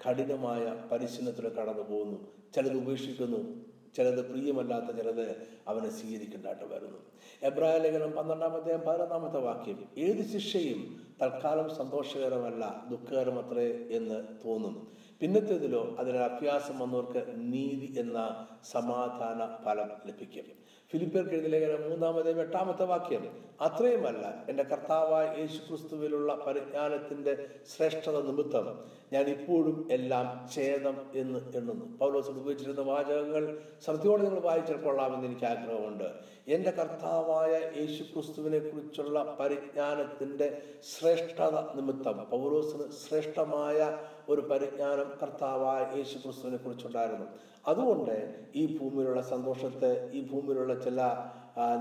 കഠിനമായ 0.09 0.89
പരിശീലനത്തിൽ 0.93 1.49
കടന്നു 1.49 1.83
പോകുന്നു. 1.83 2.19
ചിലത് 2.55 2.77
ഉപേക്ഷിക്കുന്നു. 2.77 3.65
ചിലത് 3.97 4.31
പ്രിയമല്ലാത്ത 4.31 4.97
ചിലത് 4.97 5.37
അവനെ 5.69 5.91
സ്വീകരിക്കേണ്ടതായിട്ട് 5.91 6.65
വരുന്നു. 6.65 6.99
എബ്രാഹിം 7.43 7.83
ലേഖനം 7.83 8.13
പന്ത്രണ്ടാമത്തെ 8.13 8.77
പതിനൊന്നാമത്തെ 8.77 9.41
വാക്യം. 9.41 9.85
ഏത് 9.99 10.27
ശിക്ഷയും 10.27 11.01
തൽക്കാലം 11.23 11.75
സന്തോഷകരമല്ല 11.75 12.85
ദുഃഖകരമത്രേ 12.91 13.67
എന്ന് 13.91 14.49
തോന്നും 14.49 14.89
പിന്നത്തേതിലോ 15.21 15.97
അതിന് 15.99 16.17
അഭ്യാസം 16.17 16.79
വന്നവർക്ക് 16.79 17.25
നീതി 17.37 17.95
എന്ന 17.99 18.47
സമാധാന 18.71 19.65
ഫലം 19.65 19.91
ലഭിക്കും. 20.07 20.65
ഫിലിപ്പിയർ 20.91 21.29
എഴുതിയ 21.29 21.49
ലേഖനം 21.49 21.91
മൂന്നാമത്തെ 21.91 22.31
എട്ടാമത്തെ 22.41 22.85
വാക്യം 22.85 23.25
അത്രയുമല്ല 23.61 24.45
എന്റെ 24.49 24.63
കർത്താവായ 24.63 25.37
യേശു 25.39 25.59
ക്രിസ്തുവിലുള്ള 25.69 26.45
പരിജ്ഞാനത്തിന്റെ 26.47 27.47
ശ്രേഷ്ഠത 27.77 28.23
നിമിത്തം 28.23 28.85
ഞാൻ 29.13 29.25
ഇപ്പോഴും 29.25 29.89
എല്ലാം 29.91 30.49
ഛേദം 30.55 30.97
എന്ന് 31.15 31.57
എണ്ണുന്നു. 31.57 31.97
പൗലോസ് 31.99 32.31
ഉപയോഗിച്ചിരുന്ന 32.31 32.81
വാചകങ്ങൾ 32.81 33.59
ശ്രദ്ധയോടെ 33.85 34.23
നിങ്ങൾ 34.23 34.41
വായിച്ചാൽ 34.41 34.77
കൊള്ളാമെന്ന് 34.77 35.27
എനിക്ക് 35.27 35.45
ആഗ്രഹമുണ്ട്. 35.45 36.05
എന്റെ 36.49 36.71
കർത്താവായ 36.71 37.71
യേശു 37.77 38.03
ക്രിസ്തുവിനെ 38.03 38.59
കുറിച്ചുള്ള 38.59 39.37
പരിജ്ഞാനത്തിന്റെ 39.41 40.63
ശ്രേഷ്ഠത 40.83 41.57
നിമിത്തം. 41.75 42.27
പൗലോസിന് 42.31 42.91
ശ്രേഷ്ഠമായ 42.91 43.99
ഒരു 44.29 44.41
പരിജ്ഞാനം 44.41 45.09
കർത്താവായ 45.23 45.83
യേശു 45.97 46.19
ക്രിസ്തുവിനെ 46.19 46.57
കുറിച്ചുണ്ടായിരുന്നു. 46.57 47.27
അതുകൊണ്ട് 47.67 48.17
ഈ 48.55 48.79
ഭൂമിയിലുള്ള 48.79 49.23
സന്തോഷത്തെ 49.23 50.11
ഈ 50.13 50.21
ഭൂമിയിലുള്ള 50.31 50.75
ചില 50.87 51.01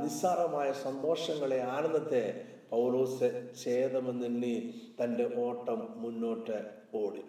നിസ്സാരമായ 0.03 0.71
സന്തോഷങ്ങളെ 0.71 1.59
ആനന്ദത്തെ 1.61 2.23
പൗലോസ് 2.69 3.29
ഛേദമെന്നെണ്ണി 3.63 4.55
തന്റെ 5.03 5.25
ഓട്ടം 5.37 5.79
മുന്നോട്ട് 5.95 6.57
ഓടി. 6.93 7.23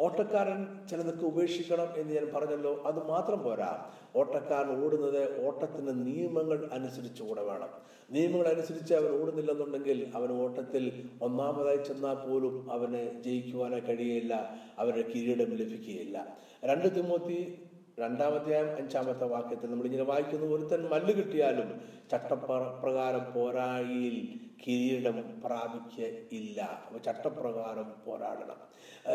ഓട്ടക്കാരൻ 0.00 0.86
ചിലതൊക്കെ 0.90 1.26
ഉപേക്ഷിക്കണം 1.26 1.88
എന്ന് 1.96 2.14
ഞാൻ 2.14 2.26
പറഞ്ഞല്ലോ 2.34 2.82
അത് 2.86 3.08
മാത്രം 3.08 3.42
പോരാ. 3.42 3.90
ഓട്ടക്കാരൻ 4.16 4.84
ഓടുന്നത് 4.84 5.46
ഓട്ടത്തിന് 5.46 6.06
നിയമങ്ങൾ 6.06 6.68
അനുസരിച്ച് 6.72 7.22
കൂടെ 7.22 7.42
വേണം. 7.42 7.68
നിയമങ്ങൾ 8.10 8.48
അനുസരിച്ച് 8.48 8.94
അവൻ 8.94 9.22
ഓടുന്നില്ലെന്നുണ്ടെങ്കിൽ 9.22 10.12
അവൻ 10.14 10.32
ഓട്ടത്തിൽ 10.32 11.10
ഒന്നാമതായി 11.22 11.76
ചെന്നാൽ 11.76 12.14
പോലും 12.14 12.72
അവന് 12.72 13.22
ജയിക്കുവാനോ 13.22 13.78
കഴിയില്ല 13.78 14.34
അവരുടെ 14.78 15.08
കിരീടം 15.08 15.50
ലഭിക്കുകയില്ല. 15.50 16.36
രണ്ട് 16.64 16.94
തിമോത്തി 16.94 17.65
രണ്ടാമത്തെയാം 17.98 18.66
അഞ്ചാമത്തെ 18.78 19.26
വാക്യത്തിൽ 19.26 19.70
നമ്മൾ 19.70 19.86
ഇങ്ങനെ 19.86 20.02
വായിക്കുന്നു 20.04 20.46
ഒരുത്തൻ 20.54 20.82
മല്ല് 20.92 21.12
കിട്ടിയാലും 21.12 21.68
ചട്ടപ്രകാരം 22.10 23.24
പോരായിയിൽ 23.34 24.16
കിരീടം 24.60 25.16
പ്രാപിക്കയില്ല 25.44 26.58
അപ്പൊ 26.78 26.98
ചട്ടപ്രകാരം 26.98 27.88
പോരാടണം. 28.06 28.58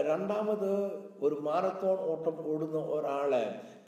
രണ്ടാമത് 0.09 0.69
ഒരു 1.21 1.35
മാരത്തോൺ 1.47 1.99
ഓട്ടം 2.11 2.37
ഓടുന്ന 2.51 2.79
ഒരാളെ 2.95 3.43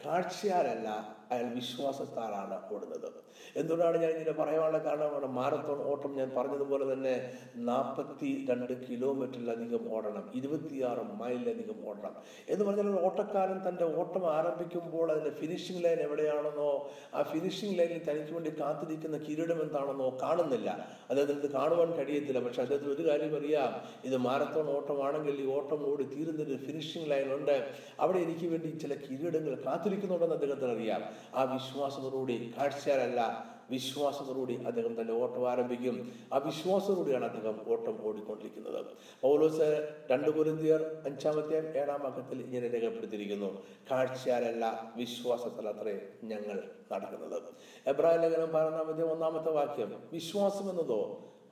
കാഴ്ചയാലല്ല 0.05 1.17
അയാൾ 1.31 1.53
വിശ്വാസത്താലാണ് 1.53 2.73
ഓടുന്നത്. 2.73 3.23
എന്തുകൊണ്ടാണ് 3.55 3.97
ഞാൻ 3.97 4.11
ഇങ്ങനെ 4.11 4.31
പറയാനുള്ള 4.31 4.77
കാരണം? 4.77 5.35
മാരത്തോൺ 5.35 5.83
ഓട്ടം 5.83 6.15
ഞാൻ 6.15 6.31
പറഞ്ഞതുപോലെ 6.37 6.93
തന്നെ 6.93 7.33
നാൽപ്പത്തി 7.55 8.45
രണ്ട് 8.49 8.89
കിലോമീറ്ററിലധികം 8.89 9.93
ഓടണം 9.93 10.31
ഇരുപത്തിയാറ് 10.35 10.99
മൈലിലധികം 10.99 11.89
ഓടണം. 11.89 12.15
എന്ന് 12.49 12.65
പറഞ്ഞാൽ 12.65 12.99
ഓട്ടക്കാരൻ 13.05 13.69
തന്റെ 13.69 13.99
ഓട്ടം 13.99 14.33
ആരംഭിക്കുമ്പോൾ 14.33 15.11
അതിന്റെ 15.11 15.29
ഫിനിഷിംഗ് 15.29 15.83
ലൈൻ 15.83 15.99
എവിടെയാണെന്നോ 15.99 16.89
ആ 17.13 17.23
ഫിനിഷിംഗ് 17.23 17.79
ലൈനിൽ 17.79 18.09
തനിക്ക് 18.09 18.33
വേണ്ടി 18.33 18.53
കാത്തിരിക്കുന്ന 18.59 19.17
കിരീടം 19.17 19.61
എന്താണെന്നോ 19.61 20.17
കാണുന്നില്ല. 20.21 20.69
അദ്ദേഹത്തിന് 21.09 21.39
ഇത് 21.39 21.51
കാണുവാൻ 21.51 21.91
കഴിയത്തില്ല. 21.91 22.39
പക്ഷെ 22.39 22.61
അദ്ദേഹത്തിന് 22.61 22.93
ഒരു 22.93 23.07
കാര്യം 23.07 23.37
അറിയാം 23.37 24.03
ഇത് 24.05 24.17
മാരത്തോൺ 24.17 24.69
ഓട്ടമാണെങ്കിൽ 24.69 25.41
ഈ 25.41 25.45
ഓട്ടം 25.45 25.91
ഓടി 25.91 26.03
തീരുന്നൊരു 26.03 26.57
ഫിനിഷിംഗ് 26.57 27.11
ലൈൻ 27.11 27.33
ഉണ്ട്. 27.33 27.73
അവിടെ 27.99 28.17
എനിക്ക് 28.17 28.47
വേണ്ടി 28.47 28.67
ചില 28.67 28.93
കിരീടങ്ങൾ 28.93 29.63
കാത്തിരിക്കുന്നുണ്ടെന്ന് 29.93 30.35
അദ്ദേഹത്തിന് 30.35 30.71
അറിയാം. 30.71 31.01
ആ 31.35 31.43
വിശ്വാസത്തോടുകൂടി 31.53 32.53
കാഴ്ചയാലല്ല 32.57 33.21
വിശ്വാസത്തോടുകൂടി 33.69 34.63
അദ്ദേഹം 34.63 35.01
തന്റെ 35.01 35.13
ഓട്ടം 35.13 35.51
ആരംഭിക്കും. 35.51 36.11
ആ 36.33 36.37
വിശ്വാസത്തോടുകൂടിയാണ് 36.37 37.25
അദ്ദേഹം 37.25 37.55
ഓട്ടം 37.67 38.07
ഓടിക്കൊണ്ടിരിക്കുന്നത്. 38.07 38.85
പൗലോസ് 39.21 39.67
രണ്ട് 40.11 40.29
കുരുന്തിയർ 40.29 40.81
അഞ്ചാമത്തെ 41.05 41.57
ഏഴാം 41.83 42.07
അക്കത്തിൽ 42.07 42.41
ഇങ്ങനെ 42.41 42.67
രേഖപ്പെടുത്തിയിരിക്കുന്നു. 42.69 43.61
കാഴ്ചയാലല്ല 43.91 44.93
വിശ്വാസത്തിൽ 44.95 45.67
അത്രേ 45.69 45.95
ഞങ്ങൾ 46.23 46.57
നടക്കുന്നത്. 46.91 47.41
എബ്രാഹിം 47.87 48.21
ലേഖനം 48.21 48.49
പതിനൊന്നാമത്തെ 48.49 49.03
ഒന്നാമത്തെ 49.03 49.51
വാക്യം 49.51 50.03
വിശ്വാസം 50.13 50.69
എന്നതോ 50.69 51.01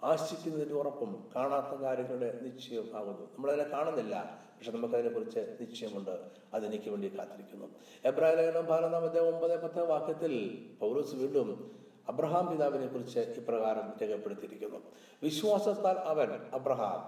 ആശിക്കുന്നതിന്റെ 0.04 0.76
ഉറപ്പും 0.76 1.30
കാണാത്ത 1.36 1.82
കാര്യങ്ങളുടെ 1.82 2.40
നിശ്ചയം 2.42 2.90
ആകുന്നു. 2.96 3.22
നമ്മളതിനെ 3.22 3.64
കാണുന്നില്ല. 3.64 4.16
പക്ഷെ 4.62 4.72
നമുക്കതിനെ 4.72 5.10
കുറിച്ച് 5.10 5.58
നിശ്ചയമുണ്ട്. 5.62 6.20
അതെനിക്ക് 6.54 6.90
വേണ്ടി 6.90 7.08
കാത്തിരിക്കുന്നു. 7.18 7.66
എബ്രാഹിം 8.06 8.38
ലേഖനം 8.38 8.66
പതിനൊന്നാമത്തെ 8.66 9.20
ഒമ്പത് 9.20 9.64
പത്ത് 9.64 9.90
വാക്യത്തിൽ 9.90 10.34
പൗലോസ് 10.82 11.16
വീണ്ടും 11.16 11.72
അബ്രഹാം 12.10 12.52
പിതാവിനെ 12.52 12.88
കുറിച്ച് 12.88 13.20
ഇപ്രകാരം 13.20 13.94
രേഖപ്പെടുത്തിയിരിക്കുന്നു. 14.02 14.80
വിശ്വാസത്താൽ 15.24 15.98
അവൻ 15.98 16.30
അബ്രഹാം 16.54 17.00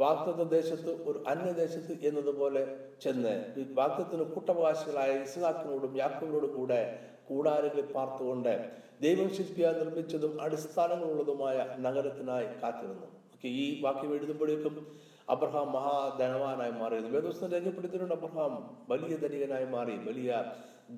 വാക്തത്വ 0.00 0.42
ദേശത്ത് 0.42 0.90
ഒരു 0.90 1.24
അന്യദേശത്ത് 1.28 1.98
എന്നതുപോലെ 2.02 2.76
ചെന്ന് 3.02 3.34
വാക്തത്തിന് 3.74 4.22
കൂട്ടവകാശികളായ 4.22 5.10
ഇസ്ഹാക്കിനോടും 5.22 5.96
യാക്കോബിനോടും 5.96 6.56
കൂടെ 6.56 6.98
കൂടാരങ്ങളിൽ 7.28 7.92
പാർത്തുകൊണ്ട് 7.92 8.70
ദൈവം 9.00 9.34
ശില്പിയാൽ 9.34 9.78
നിർമ്മിച്ചതും 9.78 10.42
അടിസ്ഥാനങ്ങളുള്ളതുമായ 10.42 11.76
നഗരത്തിനായി 11.78 12.46
കാത്തിരുന്നു. 12.62 13.06
ഈ 13.44 13.80
വാക്യം 13.80 14.14
എഴുതുമ്പോഴേക്കും 14.14 15.07
അബ്രഹാം 15.28 15.72
മഹാധനവാനായി 15.72 16.70
മാറി 16.70 16.98
വേദോസ്തം 16.98 17.52
രേഖപ്പെടുത്തിയിട്ടുണ്ട്. 17.52 18.14
അബ്രഹാം 18.14 18.76
വലിയ 18.88 19.16
ധനികനായി 19.16 19.64
മാറി 19.64 19.96
വലിയ 19.96 20.44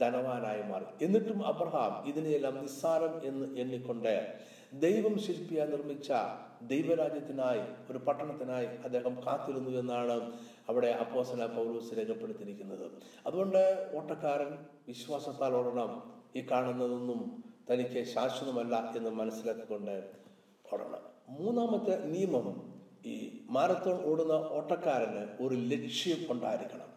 ധനവാനായി 0.00 0.62
മാറി. 0.62 1.04
എന്നിട്ടും 1.04 1.46
അബ്രഹാം 1.46 2.08
ഇതിനെയെല്ലാം 2.08 2.62
നിസ്സാരം 2.62 3.20
എന്ന് 3.24 3.58
എണ്ണിക്കൊണ്ട് 3.58 4.34
ദൈവം 4.72 5.18
ശില്പിയായി 5.18 5.68
നിർമ്മിച്ച 5.68 6.12
ദൈവരാജ്യത്തിനായി 6.62 7.92
ഒരു 7.92 7.98
പട്ടണത്തിനായി 7.98 8.66
അദ്ദേഹം 8.66 9.26
കാത്തിരുന്നു 9.26 9.70
എന്നാണ് 9.70 10.32
അവിടെ 10.68 10.86
അപ്പോസന 10.86 11.46
പൗലൂസ് 11.46 11.94
രേഖപ്പെടുത്തിയിരിക്കുന്നത്. 11.98 12.90
അതുകൊണ്ട് 13.26 13.90
ഓട്ടക്കാരൻ 13.94 14.58
വിശ്വാസത്താൽ 14.88 15.54
ഓടണം. 15.54 16.12
ഈ 16.36 16.46
കാണുന്നതൊന്നും 16.50 17.44
തനിക്ക് 17.72 18.04
ശാശ്വതമല്ല 18.04 18.92
എന്ന് 18.96 19.10
മനസ്സിലാക്കിക്കൊണ്ട് 19.10 20.10
ഓടണം. 20.72 21.02
മൂന്നാമത്തെ 21.28 22.04
നിയമം 22.04 22.69
ഈ 23.06 23.40
മാരത്തോൺ 23.50 24.04
ഓടുന്ന 24.04 24.32
ഓട്ടക്കാരന് 24.32 25.42
ഒരു 25.42 25.54
ലക്ഷ്യം 25.54 26.32
ഉണ്ടായിരിക്കണം. 26.32 26.90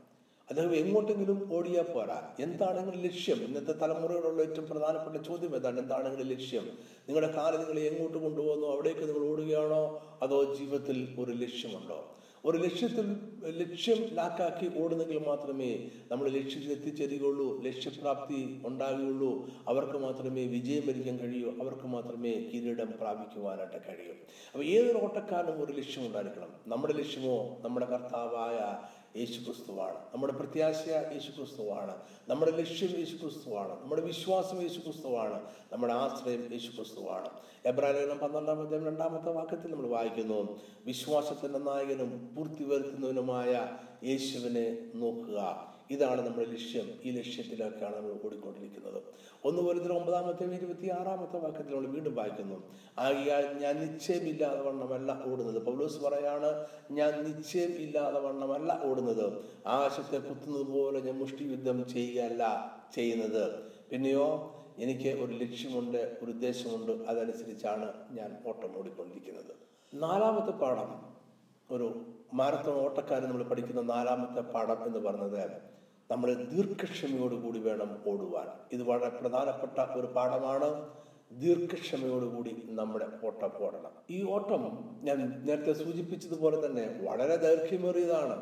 അദ്ദേഹം 0.50 0.76
എങ്ങോട്ടെങ്കിലും 0.76 1.50
ഓടിയാൽ 1.54 1.84
പോരാ. 1.84 2.36
എന്താണെങ്കിലും 2.40 3.02
ലക്ഷ്യം? 3.02 3.36
ഇന്നത്തെ 3.36 3.72
തലമുറയോടുള്ള 3.72 4.42
ഏറ്റവും 4.42 4.68
പ്രധാനപ്പെട്ട 4.68 5.26
ചോദ്യം 5.26 5.56
ഏതാണ്? 5.56 5.80
എന്താണെങ്കിലും 5.80 6.28
ലക്ഷ്യം? 6.28 6.64
നിങ്ങളുടെ 7.08 7.32
കാലം 7.32 7.60
നിങ്ങൾ 7.60 7.80
എങ്ങോട്ട് 7.80 8.18
കൊണ്ടുപോകുന്നു? 8.18 8.68
അവിടേക്ക് 8.68 9.00
നിങ്ങൾ 9.00 9.28
ഓടുകയാണോ? 9.28 10.02
അതോ 10.22 10.54
ജീവിതത്തിൽ 10.54 11.16
ഒരു 11.20 11.32
ലക്ഷ്യമുണ്ടോ? 11.32 12.06
ഒരു 12.46 12.58
ലക്ഷ്യത്തിൽ 12.58 13.06
ലക്ഷ്യം 13.60 14.00
ലാക്കാക്കി 14.16 14.80
ഓടുന്നെങ്കിൽ 14.80 15.18
മാത്രമേ 15.28 15.70
നമ്മൾ 16.12 16.30
ലക്ഷ്യത്തിൽ 16.30 16.72
എത്തിച്ചേരുകയുള്ളൂ 16.72 17.62
ലക്ഷ്യപ്രാപ്തി 17.62 18.62
ഉണ്ടാകുകയുള്ളൂ. 18.66 19.30
അവർക്ക് 19.68 19.98
മാത്രമേ 19.98 20.44
വിജയം 20.48 20.84
വരിക്കാൻ 20.88 21.18
കഴിയൂ 21.18 21.52
അവർക്ക് 21.62 21.88
മാത്രമേ 21.88 22.34
കിരീടം 22.50 22.92
പ്രാപിക്കുവാനായിട്ട് 23.02 23.80
കഴിയൂ. 23.88 24.16
അപ്പോൾ 24.54 24.66
ഏതൊരു 24.66 24.98
ഓട്ടക്കാരനും 24.98 25.64
ഒരു 25.64 25.72
ലക്ഷ്യം 25.72 26.06
ഉണ്ടായിരിക്കണം. 26.08 26.52
നമ്മുടെ 26.68 26.94
ലക്ഷ്യമോ 26.94 27.38
നമ്മുടെ 27.64 27.86
കർത്താവായ 27.86 28.60
യേശു 29.16 29.40
ക്രിസ്തുവാണ് 29.46 29.98
നമ്മുടെ 30.14 30.34
പ്രത്യാശ 30.34 30.78
യേശു 31.14 31.32
ക്രിസ്തുവാണ് 31.32 31.96
നമ്മുടെ 32.30 32.52
ലക്ഷ്യം 32.52 33.00
യേശു 33.00 33.16
ക്രിസ്തുവാണ് 33.16 33.82
നമ്മുടെ 33.82 34.02
വിശ്വാസം 34.02 34.62
യേശു 34.62 34.80
ക്രിസ്തുവാണ് 34.80 35.38
നമ്മുടെ 35.72 35.94
ആശ്രയം 35.94 36.54
യേശു 36.54 36.72
ക്രിസ്തുവാണ് 36.72 37.30
എബ്രാഹിം 37.66 38.18
പന്ത്രണ്ടാമത്തെ 38.18 38.80
രണ്ടാമത്തെ 38.86 39.32
വാക്യത്തിൽ 39.32 39.72
നമ്മൾ 39.72 39.88
വായിക്കുന്നു 39.88 40.40
വിശ്വാസത്തിന്റെ 40.86 41.60
നായകനും 41.60 42.32
പൂർത്തി 42.36 42.64
വരുത്തുന്നവനുമായ 42.64 43.70
യേശുവിനെ 44.04 44.78
നോക്കുക. 44.96 45.73
ഇതാണ് 45.94 46.22
നമ്മുടെ 46.28 46.50
ലക്ഷ്യം. 46.50 46.88
ഈ 47.04 47.12
ലക്ഷ്യത്തിലേക്കാണ് 47.12 47.96
നമ്മൾ 47.96 48.12
ഓടിക്കൊണ്ടിരിക്കുന്നത്. 48.26 49.02
ഒന്ന് 49.46 49.62
പോലത്തെ 49.62 49.92
ഒമ്പതാമത്തെ 49.98 50.56
ഇരുപത്തി 50.56 50.90
ആറാമത്തെ 50.90 51.38
വാക്യത്തിൽ 51.40 51.76
നമ്മൾ 51.76 51.88
വീണ്ടും 51.88 52.16
വായിക്കുന്നു. 52.16 52.58
ആകിയാൽ 53.00 53.46
ഞാൻ 53.58 53.76
നിശ്ചയമില്ലാതെ 53.76 54.62
വണ്ണമല്ല 54.62 55.22
ഓടുന്നത്. 55.26 55.64
പൗലോസ് 55.66 56.00
പറയാണ് 56.00 56.66
ഞാൻ 56.92 57.12
നിശ്ചയം 57.24 57.72
ഇല്ലാതെ 57.72 58.20
വണ്ണമല്ല 58.20 58.82
ഓടുന്നത്. 58.84 59.34
ആകാശത്തെ 59.68 60.18
കുത്തുന്നത് 60.18 60.66
പോലെ 60.66 61.00
ഞാൻ 61.00 61.18
മുഷ്ടി 61.18 61.44
യുദ്ധം 61.44 61.88
ചെയ്യുകയല്ല 61.90 62.44
ചെയ്യുന്നത്. 62.96 63.64
പിന്നെയോ 63.92 64.28
എനിക്ക് 64.80 65.10
ഒരു 65.10 65.32
ലക്ഷ്യമുണ്ട് 65.32 66.18
ഒരു 66.24 66.32
ഉദ്ദേശമുണ്ട്. 66.32 66.92
അതനുസരിച്ചാണ് 66.92 67.94
ഞാൻ 68.12 68.38
ഓട്ടം 68.48 68.80
ഓടിക്കൊണ്ടിരിക്കുന്നത്. 68.80 69.56
നാലാമത്തെ 69.94 70.52
പാഠം. 70.52 71.14
ഒരു 71.72 72.06
മാരത്തോൺ 72.34 72.76
ഓട്ടക്കാരൻ 72.76 73.24
നമ്മൾ 73.24 73.44
പഠിക്കുന്ന 73.44 73.82
നാലാമത്തെ 73.82 74.42
പാഠം 74.42 74.86
എന്ന് 74.86 75.00
പറയുന്നത് 75.00 75.83
നമ്മൾ 76.12 76.34
ദീർഘക്ഷമയോടുകൂടി 76.34 77.60
വേണം 77.60 78.04
ഓടുവാൻ. 78.08 78.48
ഇത് 78.72 78.84
വളരെ 78.84 79.10
പ്രധാനപ്പെട്ട 79.10 79.78
ഒരു 80.00 80.08
പാഠമാണ്. 80.16 80.70
ദീർഘക്ഷമയോടുകൂടി 81.32 82.52
നമ്മുടെ 82.70 83.06
ഓട്ടം 83.24 83.52
ഓടണം. 83.66 83.94
ഈ 84.10 84.24
ഓട്ടം 84.36 84.64
ഞാൻ 85.04 85.20
നേരത്തെ 85.48 85.74
സൂചിപ്പിച്ചതുപോലെ 85.74 86.58
തന്നെ 86.66 86.86
വളരെ 87.02 87.36
ദൈർഘ്യമേറിയതാണ്. 87.36 88.36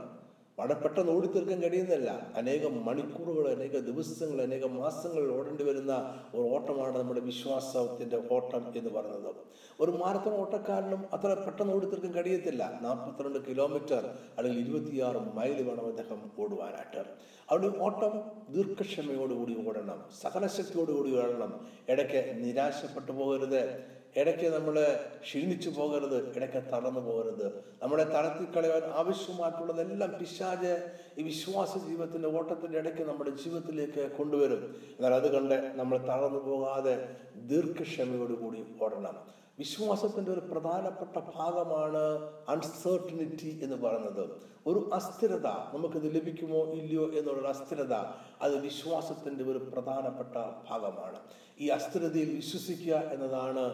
വളരെ 0.62 0.74
പെട്ടെന്ന് 0.74 1.12
ഓടിത്തീർക്കാൻ 1.12 1.62
കഴിയുന്നില്ല 1.62 2.34
അനേകം 2.36 2.86
മണിക്കൂറുകൾ 2.86 3.56
അനേക 3.56 3.80
ദിവസങ്ങൾ 3.80 4.42
അനേക 4.42 4.66
മാസങ്ങൾ 4.66 5.32
ഓടേണ്ടി 5.32 5.64
വരുന്ന 5.64 6.24
ഒരു 6.36 6.42
ഓട്ടമാണ് 6.42 6.98
നമ്മുടെ 6.98 7.20
വിശ്വാസത്തിന്റെ 7.20 8.22
ഓട്ടം 8.32 8.78
എന്ന് 8.78 8.90
പറയുന്നത്. 8.90 9.36
ഒരു 9.80 9.92
മാരത്തൺ 9.92 10.34
ഓട്ടക്കാരനും 10.34 11.06
അത്ര 11.14 11.34
പെട്ടെന്ന് 11.34 11.74
ഓടിത്തീർക്കാൻ 11.74 12.12
കഴിയത്തില്ല. 12.12 12.80
നാൽപ്പത്തിരണ്ട് 12.82 13.50
കിലോമീറ്റർ 13.50 14.10
അല്ലെങ്കിൽ 14.38 14.60
ഇരുപത്തിയാറ് 14.60 15.18
മൈൽ 15.18 15.70
വേണം 15.70 15.86
അദ്ദേഹം 15.88 16.32
ഓടുവാനായിട്ട്. 16.40 17.10
അവിടെ 17.50 17.72
ഓട്ടം 17.78 18.22
ദീർഘക്ഷമയോടുകൂടി 18.50 19.68
ഓടണം. 19.68 20.06
സകലശക്തിയോടുകൂടി 20.22 21.18
ഓടണം. 21.18 21.68
ഇടയ്ക്ക് 21.90 22.46
നിരാശപ്പെട്ടു 22.46 23.12
പോകരുത്. 23.12 24.01
ഇടയ്ക്ക് 24.16 24.48
നമ്മൾ 24.54 24.76
ക്ഷീണിച്ചു 25.24 25.70
പോകരുത് 25.70 26.36
ഇടയ്ക്ക് 26.38 26.72
തളർന്നു 26.72 27.00
പോകരുത്. 27.00 27.64
നമ്മളെ 27.84 28.04
തളർത്തി 28.04 28.46
കളയാൻ 28.56 28.86
ആവശ്യമായിട്ടുള്ളതെല്ലാം 28.92 30.20
പിശാജ് 30.20 30.74
ഈ 31.18 31.24
വിശ്വാസ 31.24 31.78
ജീവിതത്തിന്റെ 31.78 32.28
ഓട്ടത്തിന്റെ 32.28 32.78
ഇടയ്ക്ക് 32.78 33.02
നമ്മുടെ 33.02 33.30
ജീവിതത്തിലേക്ക് 33.30 34.12
കൊണ്ടുവരും. 34.18 34.76
എന്നാൽ 34.98 35.14
അത് 35.14 35.34
കണ്ട് 35.34 35.72
നമ്മൾ 35.76 35.98
തളർന്നു 35.98 36.40
പോകാതെ 36.40 36.96
ദീർഘക്ഷമയോടുകൂടി 37.36 38.66
ഓടണം. 38.82 39.16
വിശ്വാസത്തിന്റെ 39.60 40.32
ഒരു 40.32 40.40
പ്രധാനപ്പെട്ട 40.40 41.24
ഭാഗമാണ് 41.36 42.04
അൺസർട്ടനിറ്റി 42.50 43.60
എന്ന് 43.64 43.76
പറയുന്നത്. 43.76 44.24
ഒരു 44.68 44.90
അസ്ഥിരത 44.94 45.48
നമുക്കിത് 45.48 46.16
ലഭിക്കുമോ 46.16 46.74
ഇല്ലയോ 46.74 47.06
എന്നുള്ള 47.14 47.48
അസ്ഥിരത 47.50 47.94
അത് 48.42 48.60
വിശ്വാസത്തിന്റെ 48.60 49.44
ഒരു 49.44 49.58
പ്രധാനപ്പെട്ട 49.58 50.36
ഭാഗമാണ്. 50.70 51.20
ഈ 51.60 51.68
അസ്ഥിരതയിൽ 51.68 52.36
വിശ്വസിക്കുക 52.36 52.96
എന്നതാണ് 52.96 53.66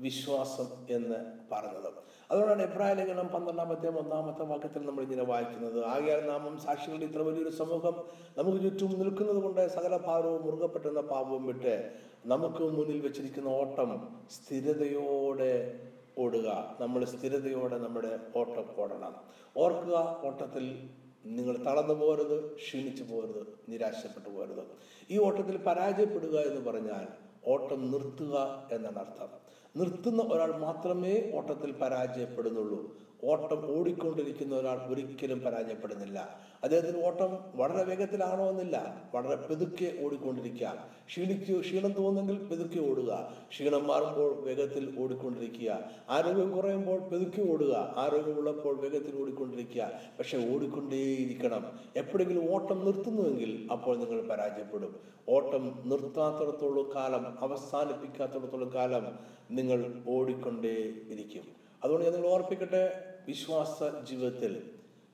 വിശ്വാസം 0.00 0.86
എന്ന് 0.90 1.16
പറഞ്ഞത്. 1.52 2.04
അതുകൊണ്ടാണ് 2.30 2.62
എബ്രാഹിം 2.62 2.96
ലേഖനം 2.96 3.26
പന്ത്രണ്ടാമത്തെ 3.26 3.88
ഒന്നാമത്തെ 3.88 4.44
വാക്യത്തിൽ 4.44 4.86
നമ്മൾ 4.86 5.02
ഇങ്ങനെ 5.02 5.24
വായിക്കുന്നത്. 5.24 5.84
ആകയാൽ 5.84 6.28
നാമം 6.28 6.58
സാക്ഷികളുടെ 6.58 7.04
ഇത്ര 7.04 7.18
വലിയൊരു 7.18 7.50
സമൂഹം 7.50 8.04
നമുക്ക് 8.38 8.62
ചുറ്റും 8.62 8.98
നിൽക്കുന്നത് 8.98 9.36
കൊണ്ട് 9.36 9.74
സകല 9.74 9.96
ഭാരവും 9.96 10.46
മുറുകപ്പെട്ടെന്ന 10.46 11.00
പാപവും 11.00 11.46
വിട്ട് 11.46 11.92
നമുക്ക് 12.26 12.62
മുന്നിൽ 12.62 13.00
വെച്ചിരിക്കുന്ന 13.00 13.48
ഓട്ടം 13.48 14.18
സ്ഥിരതയോടെ 14.30 15.80
ഓടുക. 16.18 16.76
നമ്മൾ 16.80 17.04
സ്ഥിരതയോടെ 17.04 17.78
നമ്മുടെ 17.78 18.18
ഓട്ടം 18.36 18.66
ഓടണം. 18.78 19.14
ഓർക്കുക 19.56 20.20
ഓട്ടത്തിൽ 20.24 20.88
നിങ്ങൾ 21.26 21.56
തളർന്നു 21.56 21.94
പോകരുത് 21.94 22.54
ക്ഷീണിച്ചു 22.56 23.02
പോകരുത് 23.02 23.46
നിരാശപ്പെട്ടു 23.68 24.28
പോകരുത്. 24.28 24.64
ഈ 25.10 25.18
ഓട്ടത്തിൽ 25.18 25.56
പരാജയപ്പെടുക 25.56 26.36
എന്ന് 26.38 26.70
പറഞ്ഞാൽ 26.70 27.06
ഓട്ടം 27.46 27.90
നിർത്തുക 27.90 28.66
എന്നാണ് 28.72 28.98
അർത്ഥം. 28.98 29.43
നിർത്തുന്ന 29.76 30.22
ഒരാൾ 30.30 30.50
മാത്രമേ 30.56 31.14
ഓട്ടത്തിൽ 31.32 31.70
പരാജയപ്പെടുന്നുള്ളൂ. 31.72 32.80
ഓട്ടം 33.24 33.80
ഓടിക്കൊണ്ടിരിക്കുന്ന 33.80 34.54
ഒരാൾ 34.54 34.90
ഒരിക്കലും 34.90 35.40
പരാജയപ്പെടുന്നില്ല. 35.40 36.38
അദ്ദേഹത്തിന് 36.64 37.06
ഓട്ടം 37.06 37.38
വളരെ 37.54 37.84
വേഗത്തിലാണോ 37.84 38.50
എന്നില്ല. 38.50 39.02
വളരെ 39.14 39.36
പെതുക്കെ 39.36 40.04
ഓടിക്കൊണ്ടിരിക്കുക. 40.04 40.84
ക്ഷീണിക്കോ 41.06 41.60
ക്ഷീണം 41.60 41.92
തോന്നുന്നെങ്കിൽ 41.92 42.46
പെതുക്കെ 42.46 42.90
ഓടുക. 42.90 43.32
ക്ഷീണം 43.48 43.86
മാറുമ്പോൾ 43.86 44.40
വേഗത്തിൽ 44.40 44.94
ഓടിക്കൊണ്ടിരിക്കുക. 44.98 45.90
ആരോഗ്യം 46.10 46.52
കുറയുമ്പോൾ 46.52 46.98
പെതുക്കെ 46.98 47.52
ഓടുക. 47.52 47.94
ആരോഗ്യമുള്ളപ്പോൾ 47.96 48.76
വേഗത്തിൽ 48.76 49.22
ഓടിക്കൊണ്ടിരിക്കുക. 49.22 49.90
പക്ഷെ 50.18 50.54
ഓടിക്കൊണ്ടേയിരിക്കണം. 50.54 51.78
എപ്പോഴെങ്കിലും 51.96 52.54
ഓട്ടം 52.54 52.84
നിർത്തുന്നുവെങ്കിൽ 52.84 53.68
അപ്പോൾ 53.72 53.96
നിങ്ങൾ 53.96 54.28
പരാജയപ്പെടും. 54.28 54.96
ഓട്ടം 55.28 55.82
നിർത്താത്തിടത്തോളം 55.84 56.92
കാലം 56.94 57.38
അവസാനിപ്പിക്കാത്തിടത്തോളം 57.40 58.70
കാലം 58.74 59.18
നിങ്ങൾ 59.50 60.02
ഓടിക്കൊണ്ടേ 60.08 60.92
ഇരിക്കും 61.08 61.64
അതുകൊണ്ട് 61.84 62.06
ഞാൻ 62.06 62.14
നിങ്ങൾ 62.14 62.34
ഓർപ്പിക്കട്ടെ 62.34 63.13
വിശ്വാസ 63.26 64.06
ജീവിതത്തിൽ 64.06 64.62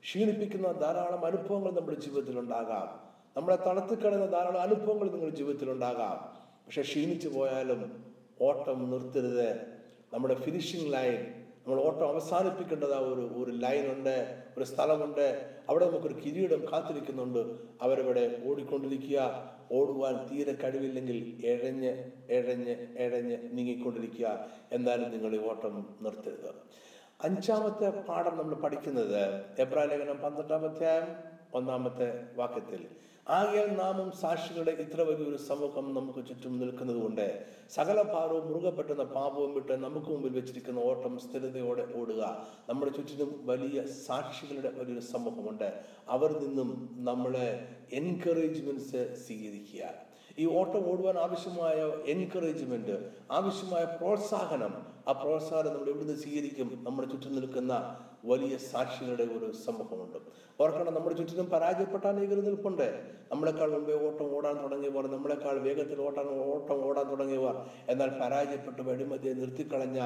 ക്ഷീണിപ്പിക്കുന്ന 0.03 0.71
ധാരാളം 0.71 1.25
അനുഭവങ്ങൾ 1.25 1.71
നമ്മുടെ 1.71 1.99
ജീവിതത്തിൽ 1.99 2.39
ഉണ്ടാകാം. 2.39 3.11
നമ്മളെ 3.37 3.55
തളർത്തിക്കളയുന്ന 3.55 4.25
ധാരാളം 4.25 4.61
അനുഭവങ്ങൾ 4.61 5.11
നിങ്ങളുടെ 5.11 5.35
ജീവിതത്തിൽ 5.35 5.71
ഉണ്ടാകാം. 5.71 6.41
പക്ഷെ 6.65 6.81
ക്ഷീണിച്ചു 6.81 7.29
പോയാലും 7.29 8.05
ഓട്ടം 8.41 8.91
നിർത്തരുത്. 8.91 9.55
നമ്മുടെ 10.13 10.33
ഫിനിഷിംഗ് 10.33 10.93
ലൈൻ 10.93 11.43
നമ്മൾ 11.67 11.81
ഓട്ടം 11.81 12.07
അവസാനിപ്പിക്കേണ്ടത് 12.07 12.95
ഒരു 12.95 13.43
ഒരു 13.43 13.51
ലൈനുണ്ട് 13.57 14.43
ഒരു 14.57 14.63
സ്ഥലമുണ്ട്. 14.63 15.55
അവിടെ 15.69 15.89
നമുക്കൊരു 15.89 16.13
കിരീടം 16.13 16.65
കാത്തിരിക്കുന്നുണ്ട്. 16.71 17.55
അവരവിടെ 17.81 18.41
ഓടിക്കൊണ്ടിരിക്കുക. 18.45 19.51
ഓടുവാൻ 19.71 20.29
തീരെ 20.31 20.53
കഴിവില്ലെങ്കിൽ 20.53 21.45
എഴഞ്ഞ് 21.45 22.11
എഴഞ്ഞ് 22.29 22.75
എഴഞ്ഞ് 22.97 23.37
നീങ്ങിക്കൊണ്ടിരിക്കുക. 23.51 24.45
എന്നാലും 24.71 25.11
നിങ്ങൾ 25.11 25.35
ഈ 25.35 25.49
ഓട്ടം 25.49 25.95
നിർത്തരുത്. 26.01 26.53
അഞ്ചാമത്തെ 27.23 27.89
പാഠം 27.89 28.37
നമ്മൾ 28.37 28.55
പഠിക്കുന്നത് 28.55 29.43
എബ്രാ 29.59 29.83
ലേഖനം 29.83 30.17
പന്ത്രണ്ടാം 30.17 30.65
അധ്യായം 30.65 31.07
ഒന്നാമത്തെ 31.53 32.27
വാക്യത്തിൽ. 32.35 32.85
ആകയാൽ 33.29 33.67
നാമം 33.67 34.11
സാക്ഷികളുടെ 34.11 34.71
ഇത്ര 34.71 35.01
വലിയൊരു 35.01 35.37
സമൂഹം 35.37 35.93
നമുക്ക് 35.93 36.29
ചുറ്റും 36.29 36.59
നിൽക്കുന്നത് 36.59 36.95
കൊണ്ട് 36.95 37.45
സകല 37.69 38.01
ഭാരവും 38.01 38.53
മുറുകെ 38.53 38.69
പറ്റുന്ന 38.69 39.03
പാപവും 39.03 39.53
വിട്ട് 39.53 39.71
നമുക്ക് 39.71 40.07
മുമ്പിൽ 40.07 40.33
വെച്ചിരിക്കുന്ന 40.33 40.79
ഓട്ടം 40.79 41.19
സ്ഥിരതയോടെ 41.19 41.87
ഓടുക. 41.95 42.47
നമ്മുടെ 42.69 42.91
ചുറ്റിനും 42.91 43.41
വലിയ 43.43 43.85
സാക്ഷികളുടെ 43.85 44.69
വലിയൊരു 44.69 44.99
സമൂഹമുണ്ട്. 44.99 45.81
അവരിൽ 46.09 46.47
നിന്നും 46.47 46.89
നമ്മളെ 46.93 47.67
എൻകറേജ്മെന്റ്സ് 47.93 49.15
സ്വീകരിക്കുക. 49.27 49.93
ഈ 50.39 50.45
ഓട്ടം 50.45 50.91
ഓടുവാൻ 50.91 51.17
ആവശ്യമായ 51.17 51.77
എൻകറേജ്മെന്റ് 52.07 53.11
ആവശ്യമായ 53.31 53.85
പ്രോത്സാഹനം 53.85 54.90
ആ 55.11 55.13
പ്രോത്സാഹനം 55.13 55.73
നമ്മൾ 55.73 55.89
എവിടുന്ന് 55.89 56.15
സ്വീകരിക്കും. 56.17 56.83
നമ്മുടെ 56.83 57.07
ചുറ്റും 57.07 57.35
നിൽക്കുന്ന 57.35 57.99
വലിയ 58.25 58.57
സാക്ഷികളുടെ 58.57 59.23
ഒരു 59.23 59.51
സമൂഹമുണ്ട്. 59.51 60.17
ഓർക്കണം 60.61 60.93
നമ്മുടെ 60.93 61.15
ചുറ്റിനും 61.15 61.45
പരാജയപ്പെട്ട 61.45 62.05
അനേകർ 62.05 62.39
നിൽപ്പുണ്ട്. 62.41 63.03
നമ്മളെക്കാൾ 63.31 63.71
മുമ്പേ 63.71 63.93
ഓട്ടം 64.07 64.35
ഓടാൻ 64.35 64.63
തുടങ്ങിയവർ 64.63 65.07
നമ്മളെക്കാൾ 65.11 65.59
വേഗത്തിൽ 65.59 66.01
ഓട്ടാൻ 66.01 66.27
ഓട്ടം 66.53 66.85
ഓടാൻ 66.85 67.11
തുടങ്ങിയവർ. 67.11 67.55
എന്നാൽ 67.89 68.09
പരാജയപ്പെട്ട് 68.21 68.81
വഴിമതിയെ 68.81 69.33
നിർത്തിക്കളഞ്ഞ 69.33 69.99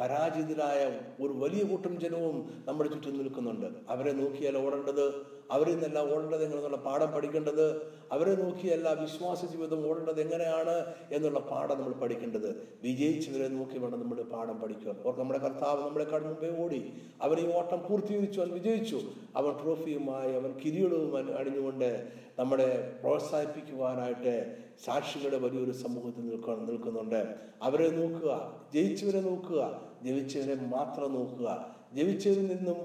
പരാജിതരായ 0.00 0.82
ഒരു 1.24 1.32
വലിയ 1.32 1.62
കൂട്ടം 1.64 2.00
ജനവും 2.00 2.64
നമ്മുടെ 2.68 2.90
ചുറ്റും 2.90 3.18
നിൽക്കുന്നുണ്ട്. 3.18 3.66
അവരെ 3.88 4.12
നോക്കിയാൽ 4.12 4.56
ഓടേണ്ടത് 4.66 5.39
അവരിൽ 5.50 5.72
നിന്നല്ല 5.72 5.98
ഓടേണ്ടത് 5.98 6.42
എങ്ങനെയെന്നുള്ള 6.42 6.76
പാഠം 6.76 7.10
പഠിക്കേണ്ടത് 7.12 7.66
അവരെ 8.12 8.34
നോക്കിയല്ല 8.34 8.92
വിശ്വാസ 9.00 9.44
ജീവിതം 9.44 9.90
ഓടേണ്ടത് 9.90 10.20
എങ്ങനെയാണ് 10.20 10.94
എന്നുള്ള 11.12 11.40
പാഠം 11.40 11.78
നമ്മൾ 11.78 11.92
പഠിക്കേണ്ടത്. 11.92 12.68
വിജയിച്ചവരെ 12.82 13.48
നോക്കി 13.48 13.78
വേണം 13.78 14.00
നമ്മൾ 14.00 14.22
പാഠം 14.22 14.60
പഠിക്കുക 14.60 14.94
ഓർക്ക് 15.06 15.20
നമ്മുടെ 15.20 15.38
കർത്താവ് 15.38 15.84
നമ്മളെക്കാൾ 15.84 16.20
മുമ്പേ 16.20 16.64
ഓടി. 16.64 16.92
അവൻ 17.22 17.38
ഈ 17.38 17.54
ഓട്ടം 17.54 17.80
പൂർത്തീകരിച്ചു 17.88 18.40
അവൻ 18.40 18.50
വിജയിച്ചു. 18.50 19.00
അവൻ 19.36 19.62
ട്രോഫിയുമായി 19.62 20.32
അവൻ 20.34 20.52
കിരീടവും 20.64 21.38
അണിഞ്ഞുകൊണ്ട് 21.38 22.08
നമ്മളെ 22.38 22.96
പ്രോത്സാഹിപ്പിക്കുവാനായിട്ട് 23.00 24.56
സാക്ഷികളുടെ 24.84 25.38
വലിയൊരു 25.38 25.70
സമൂഹത്തിൽ 25.70 26.28
നിൽക്കുക 26.28 26.54
നിൽക്കുന്നുണ്ട്. 26.54 27.34
അവരെ 27.62 27.90
നോക്കുക 27.90 28.60
ജയിച്ചവരെ 28.74 29.20
നോക്കുക 29.20 29.80
ജയിച്ചവരെ 30.02 30.54
മാത്രം 30.54 31.14
നോക്കുക. 31.14 31.74
ജയിച്ചവരിൽ 31.92 32.46
നിന്നും 32.46 32.76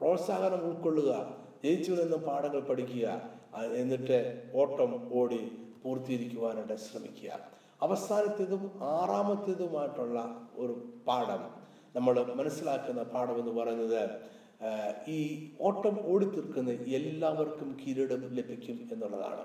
പ്രോത്സാഹനം 0.00 0.66
ഉൾക്കൊള്ളുക. 0.66 1.41
ജയിച്ചവരിൽ 1.64 2.02
എന്ന 2.02 2.16
പാഠങ്ങൾ 2.28 2.60
പഠിക്കുക 2.60 3.06
എന്നിട്ട് 3.80 4.18
ഓട്ടം 4.54 4.92
ഓടി 5.18 5.42
പൂർത്തീകരിക്കുവാനായിട്ട് 5.82 6.76
ശ്രമിക്കുക. 6.86 7.30
അവസാനത്തേതും 7.82 8.62
ആറാമത്തേതുമായിട്ടുള്ള 8.96 10.18
ഒരു 10.62 10.74
പാഠം. 11.06 11.42
നമ്മൾ 11.96 12.14
മനസ്സിലാക്കുന്ന 12.40 13.02
പാഠം 13.14 13.38
എന്ന് 13.40 13.52
പറയുന്നത് 13.60 14.02
ഈ 15.08 15.18
ഓട്ടം 15.60 15.96
ഓടിത്തീർക്കുന്ന 16.12 16.70
എല്ലാവർക്കും 16.98 17.70
കിരീടം 17.80 18.22
ലഭിക്കും 18.38 18.78
എന്നുള്ളതാണ്. 18.92 19.44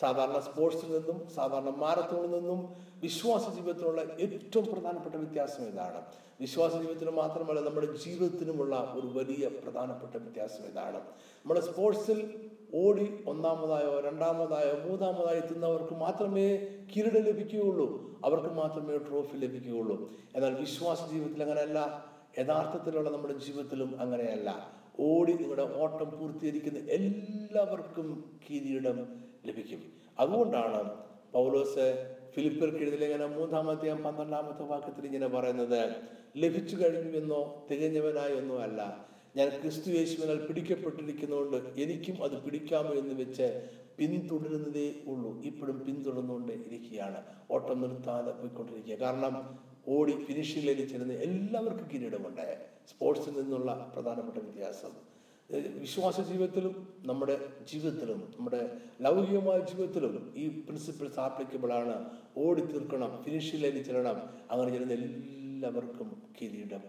സാധാരണ 0.00 0.38
സ്പോർട്സിൽ 0.38 0.92
നിന്നും 0.92 1.28
സാധാരണ 1.34 1.68
മാരത്തോണിൽ 1.68 2.30
നിന്നും 2.30 2.76
വിശ്വാസ 3.00 3.54
ജീവിതത്തിലുള്ള 3.54 4.02
ഏറ്റവും 4.20 4.64
പ്രധാനപ്പെട്ട 4.72 5.14
വ്യത്യാസം 5.14 5.64
ഇതാണ്. 5.64 6.02
വിശ്വാസ 6.40 6.72
ജീവിതത്തിന് 6.72 7.10
മാത്രമല്ല 7.10 7.60
നമ്മുടെ 7.60 7.86
ജീവിതത്തിനുമുള്ള 7.86 8.92
ഒരു 8.94 9.18
വലിയ 9.18 9.48
പ്രധാനപ്പെട്ട 9.48 10.16
വ്യത്യാസം 10.16 10.64
ഇതാണ്. 10.64 10.96
നമ്മുടെ 10.96 11.60
സ്പോർട്സിൽ 11.60 12.50
ഓടി 12.74 13.24
ഒന്നാമതായോ 13.26 14.00
രണ്ടാമതായോ 14.00 14.88
മൂന്നാമതായോ 14.88 15.36
എത്തുന്നവർക്ക് 15.36 15.94
മാത്രമേ 15.94 16.56
കിരീടം 16.96 17.22
ലഭിക്കുകയുള്ളൂ. 17.22 18.18
അവർക്ക് 18.24 18.48
മാത്രമേ 18.48 18.98
ട്രോഫി 18.98 19.36
ലഭിക്കുകയുള്ളൂ. 19.36 20.12
എന്നാൽ 20.36 20.54
വിശ്വാസ 20.54 20.98
ജീവിതത്തിൽ 21.12 21.42
അങ്ങനെയല്ല. 21.42 22.04
യഥാർത്ഥത്തിലുള്ള 22.38 23.10
നമ്മുടെ 23.10 23.34
ജീവിതത്തിലും 23.34 24.00
അങ്ങനെയല്ല. 24.00 24.72
ഓടി 25.00 25.32
നിങ്ങളുടെ 25.32 25.74
ഓട്ടം 25.76 26.18
പൂർത്തീകരിക്കുന്ന 26.18 26.78
എല്ലാവർക്കും 26.78 28.40
കിരീടം 28.50 29.23
ലഭിക്കും. 29.46 29.92
അതുകൊണ്ടാണ് 30.18 30.90
പൗലോസ് 31.32 32.14
ഫിലിപ്പിയർക്ക് 32.34 32.78
എഴുതിയ 32.78 32.98
ലേഖനം 32.98 33.32
മൂന്നാമത്തെ 33.32 33.92
പന്ത്രണ്ടാമത്തെ 33.92 34.62
വാക്യത്തിൽ 34.62 35.06
ഇങ്ങനെ 35.06 35.28
പറയുന്നത് 35.28 35.94
ലഭിച്ചു 36.36 36.76
കഴിഞ്ഞു 36.76 37.18
എന്നോ 37.18 37.66
തികഞ്ഞവനായി 37.70 38.36
എന്നോ 38.36 38.56
അല്ല. 38.56 39.06
ഞാൻ 39.36 39.48
ക്രിസ്തു 39.48 39.90
യേശുവിനാൽ 39.90 40.46
പിടിക്കപ്പെട്ടിരിക്കുന്നതുകൊണ്ട് 40.46 41.56
എനിക്കും 41.56 42.24
അത് 42.24 42.42
പിടിക്കാമോ 42.42 42.90
എന്ന് 42.90 43.14
വെച്ച് 43.14 43.68
പിന്തുടരുന്നതേ 43.98 44.94
ഉള്ളൂ. 45.06 45.42
ഇപ്പോഴും 45.42 45.84
പിന്തുടർന്നുകൊണ്ട് 45.86 46.52
ഇരിക്കുകയാണ്. 46.52 47.24
ഓട്ടം 47.50 47.80
നിർത്താതെ 47.80 48.30
പോയിക്കൊണ്ടിരിക്കുക. 48.30 48.94
കാരണം 48.94 49.58
ഓടി 49.88 50.24
ഫിനിഷിംഗിലേക്ക് 50.24 50.82
ചെല്ലുന്ന 50.82 51.12
എല്ലാവർക്കും 51.12 51.88
കിരീടമുണ്ട്. 51.94 52.66
സ്പോർട്സിൽ 52.90 53.30
നിന്നുള്ള 53.30 53.92
പ്രധാനപ്പെട്ട 53.94 54.44
വ്യത്യാസം. 54.44 55.13
വിശ്വാസ 55.52 56.20
ജീവിതത്തിലും 56.20 56.88
നമ്മുടെ 57.06 57.48
ജീവിതത്തിലും 57.72 58.34
നമ്മുടെ 58.36 58.76
ലൗകികമായ 59.00 59.58
ജീവിതത്തിലും 59.58 60.32
ഈ 60.36 60.48
പ്രിൻസിപ്പിൾസ് 60.48 61.20
ആപ്ലിക്കബിൾ 61.20 61.72
ആണ്. 61.72 62.10
ഓടി 62.38 62.60
തീർക്കണം 62.60 63.22
ഫിനിഷിലേക്ക് 63.22 63.78
ചെല്ലണം. 63.78 64.16
അങ്ങനെ 64.50 64.70
ചെല്ലുന്ന 64.70 64.92
എല്ലാവർക്കും 64.92 66.22
കിരീടം 66.40 66.80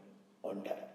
ഉണ്ട്. 0.46 0.90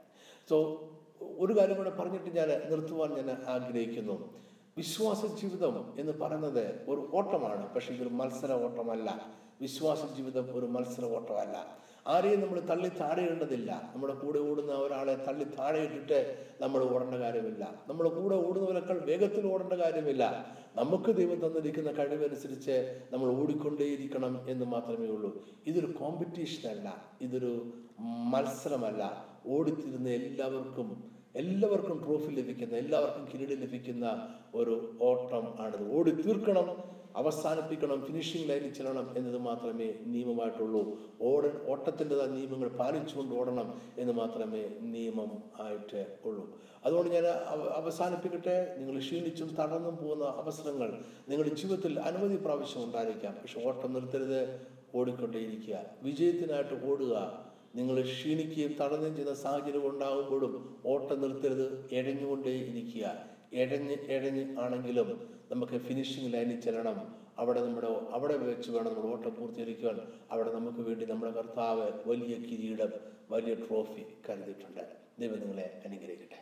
സോ 0.50 0.88
ഒരു 1.20 1.58
കാര്യം 1.58 1.76
കൂടെ 1.76 1.90
പറഞ്ഞിട്ട് 1.90 2.36
ഞാൻ 2.36 2.48
നിർത്തുവാൻ 2.48 3.14
ഞാൻ 3.14 3.30
ആഗ്രഹിക്കുന്നു. 3.46 4.40
വിശ്വാസ 4.76 5.26
ജീവിതം 5.26 5.94
എന്ന് 5.98 6.12
പറയുന്നത് 6.12 6.90
ഒരു 6.90 7.10
ഓട്ടമാണ് 7.14 7.74
പക്ഷേ 7.74 7.94
ഇതൊരു 7.94 8.08
മത്സര 8.08 8.52
ഓട്ടമല്ല. 8.52 9.34
വിശ്വാസ 9.60 9.98
ജീവിതം 10.16 10.58
ഒരു 10.58 10.66
മത്സര 10.66 11.04
ഓട്ടമല്ല. 11.04 11.78
ആരെയും 12.06 12.40
നമ്മൾ 12.40 12.60
തള്ളി 12.60 12.88
താഴെയിടേണ്ടതില്ല. 12.88 13.90
നമ്മുടെ 13.94 14.14
കൂടെ 14.14 14.38
ഓടുന്ന 14.38 14.72
ഒരാളെ 14.72 15.14
തള്ളി 15.14 15.44
താഴെയിട്ടിട്ട് 15.44 16.48
നമ്മൾ 16.60 16.84
ഓടേണ്ട 16.84 17.14
കാര്യമില്ല. 17.14 17.84
നമ്മൾ 17.88 18.08
കൂടെ 18.08 18.36
ഓടുന്നവരെക്കാൾ 18.36 18.98
വേഗത്തിൽ 18.98 19.46
ഓടേണ്ട 19.46 19.72
കാര്യമില്ല. 19.72 20.54
നമുക്ക് 20.76 21.16
ദൈവം 21.16 21.46
തന്നിരിക്കുന്ന 21.46 21.92
കഴിവനുസരിച്ച് 21.92 23.00
നമ്മൾ 23.12 23.30
ഓടിക്കൊണ്ടേയിരിക്കണം 23.30 24.46
എന്ന് 24.48 24.66
മാത്രമേ 24.66 25.06
ഉള്ളൂ. 25.06 25.44
ഇതൊരു 25.66 25.86
കോമ്പറ്റീഷൻ 25.86 26.70
അല്ല. 26.70 27.02
ഇതൊരു 27.20 27.72
മത്സരമല്ല. 28.00 29.24
ഓടിത്തിരുന്ന 29.46 30.08
എല്ലാവർക്കും 30.08 31.10
എല്ലാവർക്കും 31.36 32.02
ട്രോഫി 32.06 32.30
ലഭിക്കുന്ന 32.30 32.74
എല്ലാവർക്കും 32.74 33.28
കിരീടം 33.34 33.60
ലഭിക്കുന്ന 33.60 34.34
ഒരു 34.54 34.98
ഓട്ടം 35.00 35.62
ആണിത്. 35.62 35.92
ഓടി 35.92 36.10
തീർക്കണം. 36.10 36.99
അവസാനിപ്പിക്കണം 37.16 38.04
ഫിനിഷിംഗ് 38.06 38.48
ലൈനിൽ 38.48 38.74
ചെല്ലണം 38.74 39.14
എന്നത് 39.16 39.38
മാത്രമേ 39.38 39.94
നിയമമായിട്ടുള്ളൂ. 40.06 41.00
ഓട 41.22 41.44
ഓട്ടത്തിന്റെതായ 41.68 42.26
നിയമങ്ങൾ 42.26 42.68
പാലിച്ചുകൊണ്ട് 42.68 43.34
ഓടണം 43.34 43.80
എന്ന് 43.98 44.12
മാത്രമേ 44.12 44.68
നിയമം 44.80 45.42
ആയിട്ട് 45.60 46.16
ഉള്ളൂ. 46.24 46.60
അതുകൊണ്ട് 46.84 47.10
ഞാൻ 47.10 47.26
അവ- 47.26 47.68
അവസാനിപ്പിക്കട്ടെ. 47.68 48.74
നിങ്ങൾ 48.78 48.98
ക്ഷീണിച്ചും 48.98 49.48
തളർന്നും 49.48 49.96
പോകുന്ന 49.96 50.24
അവസരങ്ങൾ 50.24 51.02
നിങ്ങളുടെ 51.28 51.54
ജീവിതത്തിൽ 51.54 52.00
അനവധി 52.00 52.36
പ്രാവശ്യം 52.36 52.84
ഉണ്ടായിരിക്കാം. 52.84 53.32
പക്ഷെ 53.32 53.64
ഓട്ടം 53.66 53.92
നിർത്തരുത്. 53.92 54.66
ഓടിക്കൊണ്ടേയിരിക്കുക. 54.94 55.82
വിജയത്തിനായിട്ട് 56.02 56.86
ഓടുക. 56.86 57.44
നിങ്ങൾ 57.74 58.02
ക്ഷീണിക്കുകയും 58.02 58.72
തളർന്നുകയും 58.72 59.16
ചെയ്യുന്ന 59.16 59.38
സാഹചര്യം 59.38 59.90
ഉണ്ടാകുമ്പോഴും 59.90 60.76
ഓട്ടം 60.86 61.20
നിർത്തരുത്. 61.20 61.88
എഴഞ്ഞുകൊണ്ടേ 61.92 62.50
ഇരിക്കുക 62.50 63.24
എഴഞ്ഞ് 63.52 63.96
എഴഞ്ഞ് 64.08 64.58
ആണെങ്കിലും 64.58 65.39
നമുക്ക് 65.50 65.78
ഫിനിഷിംഗ് 65.78 66.32
ലൈനിൽ 66.34 66.60
ചെല്ലണം. 66.60 66.98
അവിടെ 67.38 67.60
നമ്മുടെ 67.60 67.86
അവിടെ 68.10 68.36
വെച്ച് 68.36 68.70
വേണം 68.70 68.94
നമ്മൾ 68.94 69.10
ഓട്ടം 69.12 69.34
പൂർത്തീകരിക്കുവാൻ. 69.40 69.98
അവിടെ 70.30 70.52
നമുക്ക് 70.52 70.78
വേണ്ടി 70.78 71.04
നമ്മുടെ 71.06 71.32
കർത്താവ് 71.32 71.90
വലിയ 72.06 72.34
കിരീടം 72.36 72.92
വലിയ 73.30 73.54
ട്രോഫി 73.54 74.02
കരുതിയിട്ടുണ്ട്. 74.28 74.84
ദൈവം 75.18 75.40
നിങ്ങളെ 75.40 75.82
അനുഗ്രഹിക്കട്ടെ. 75.86 76.39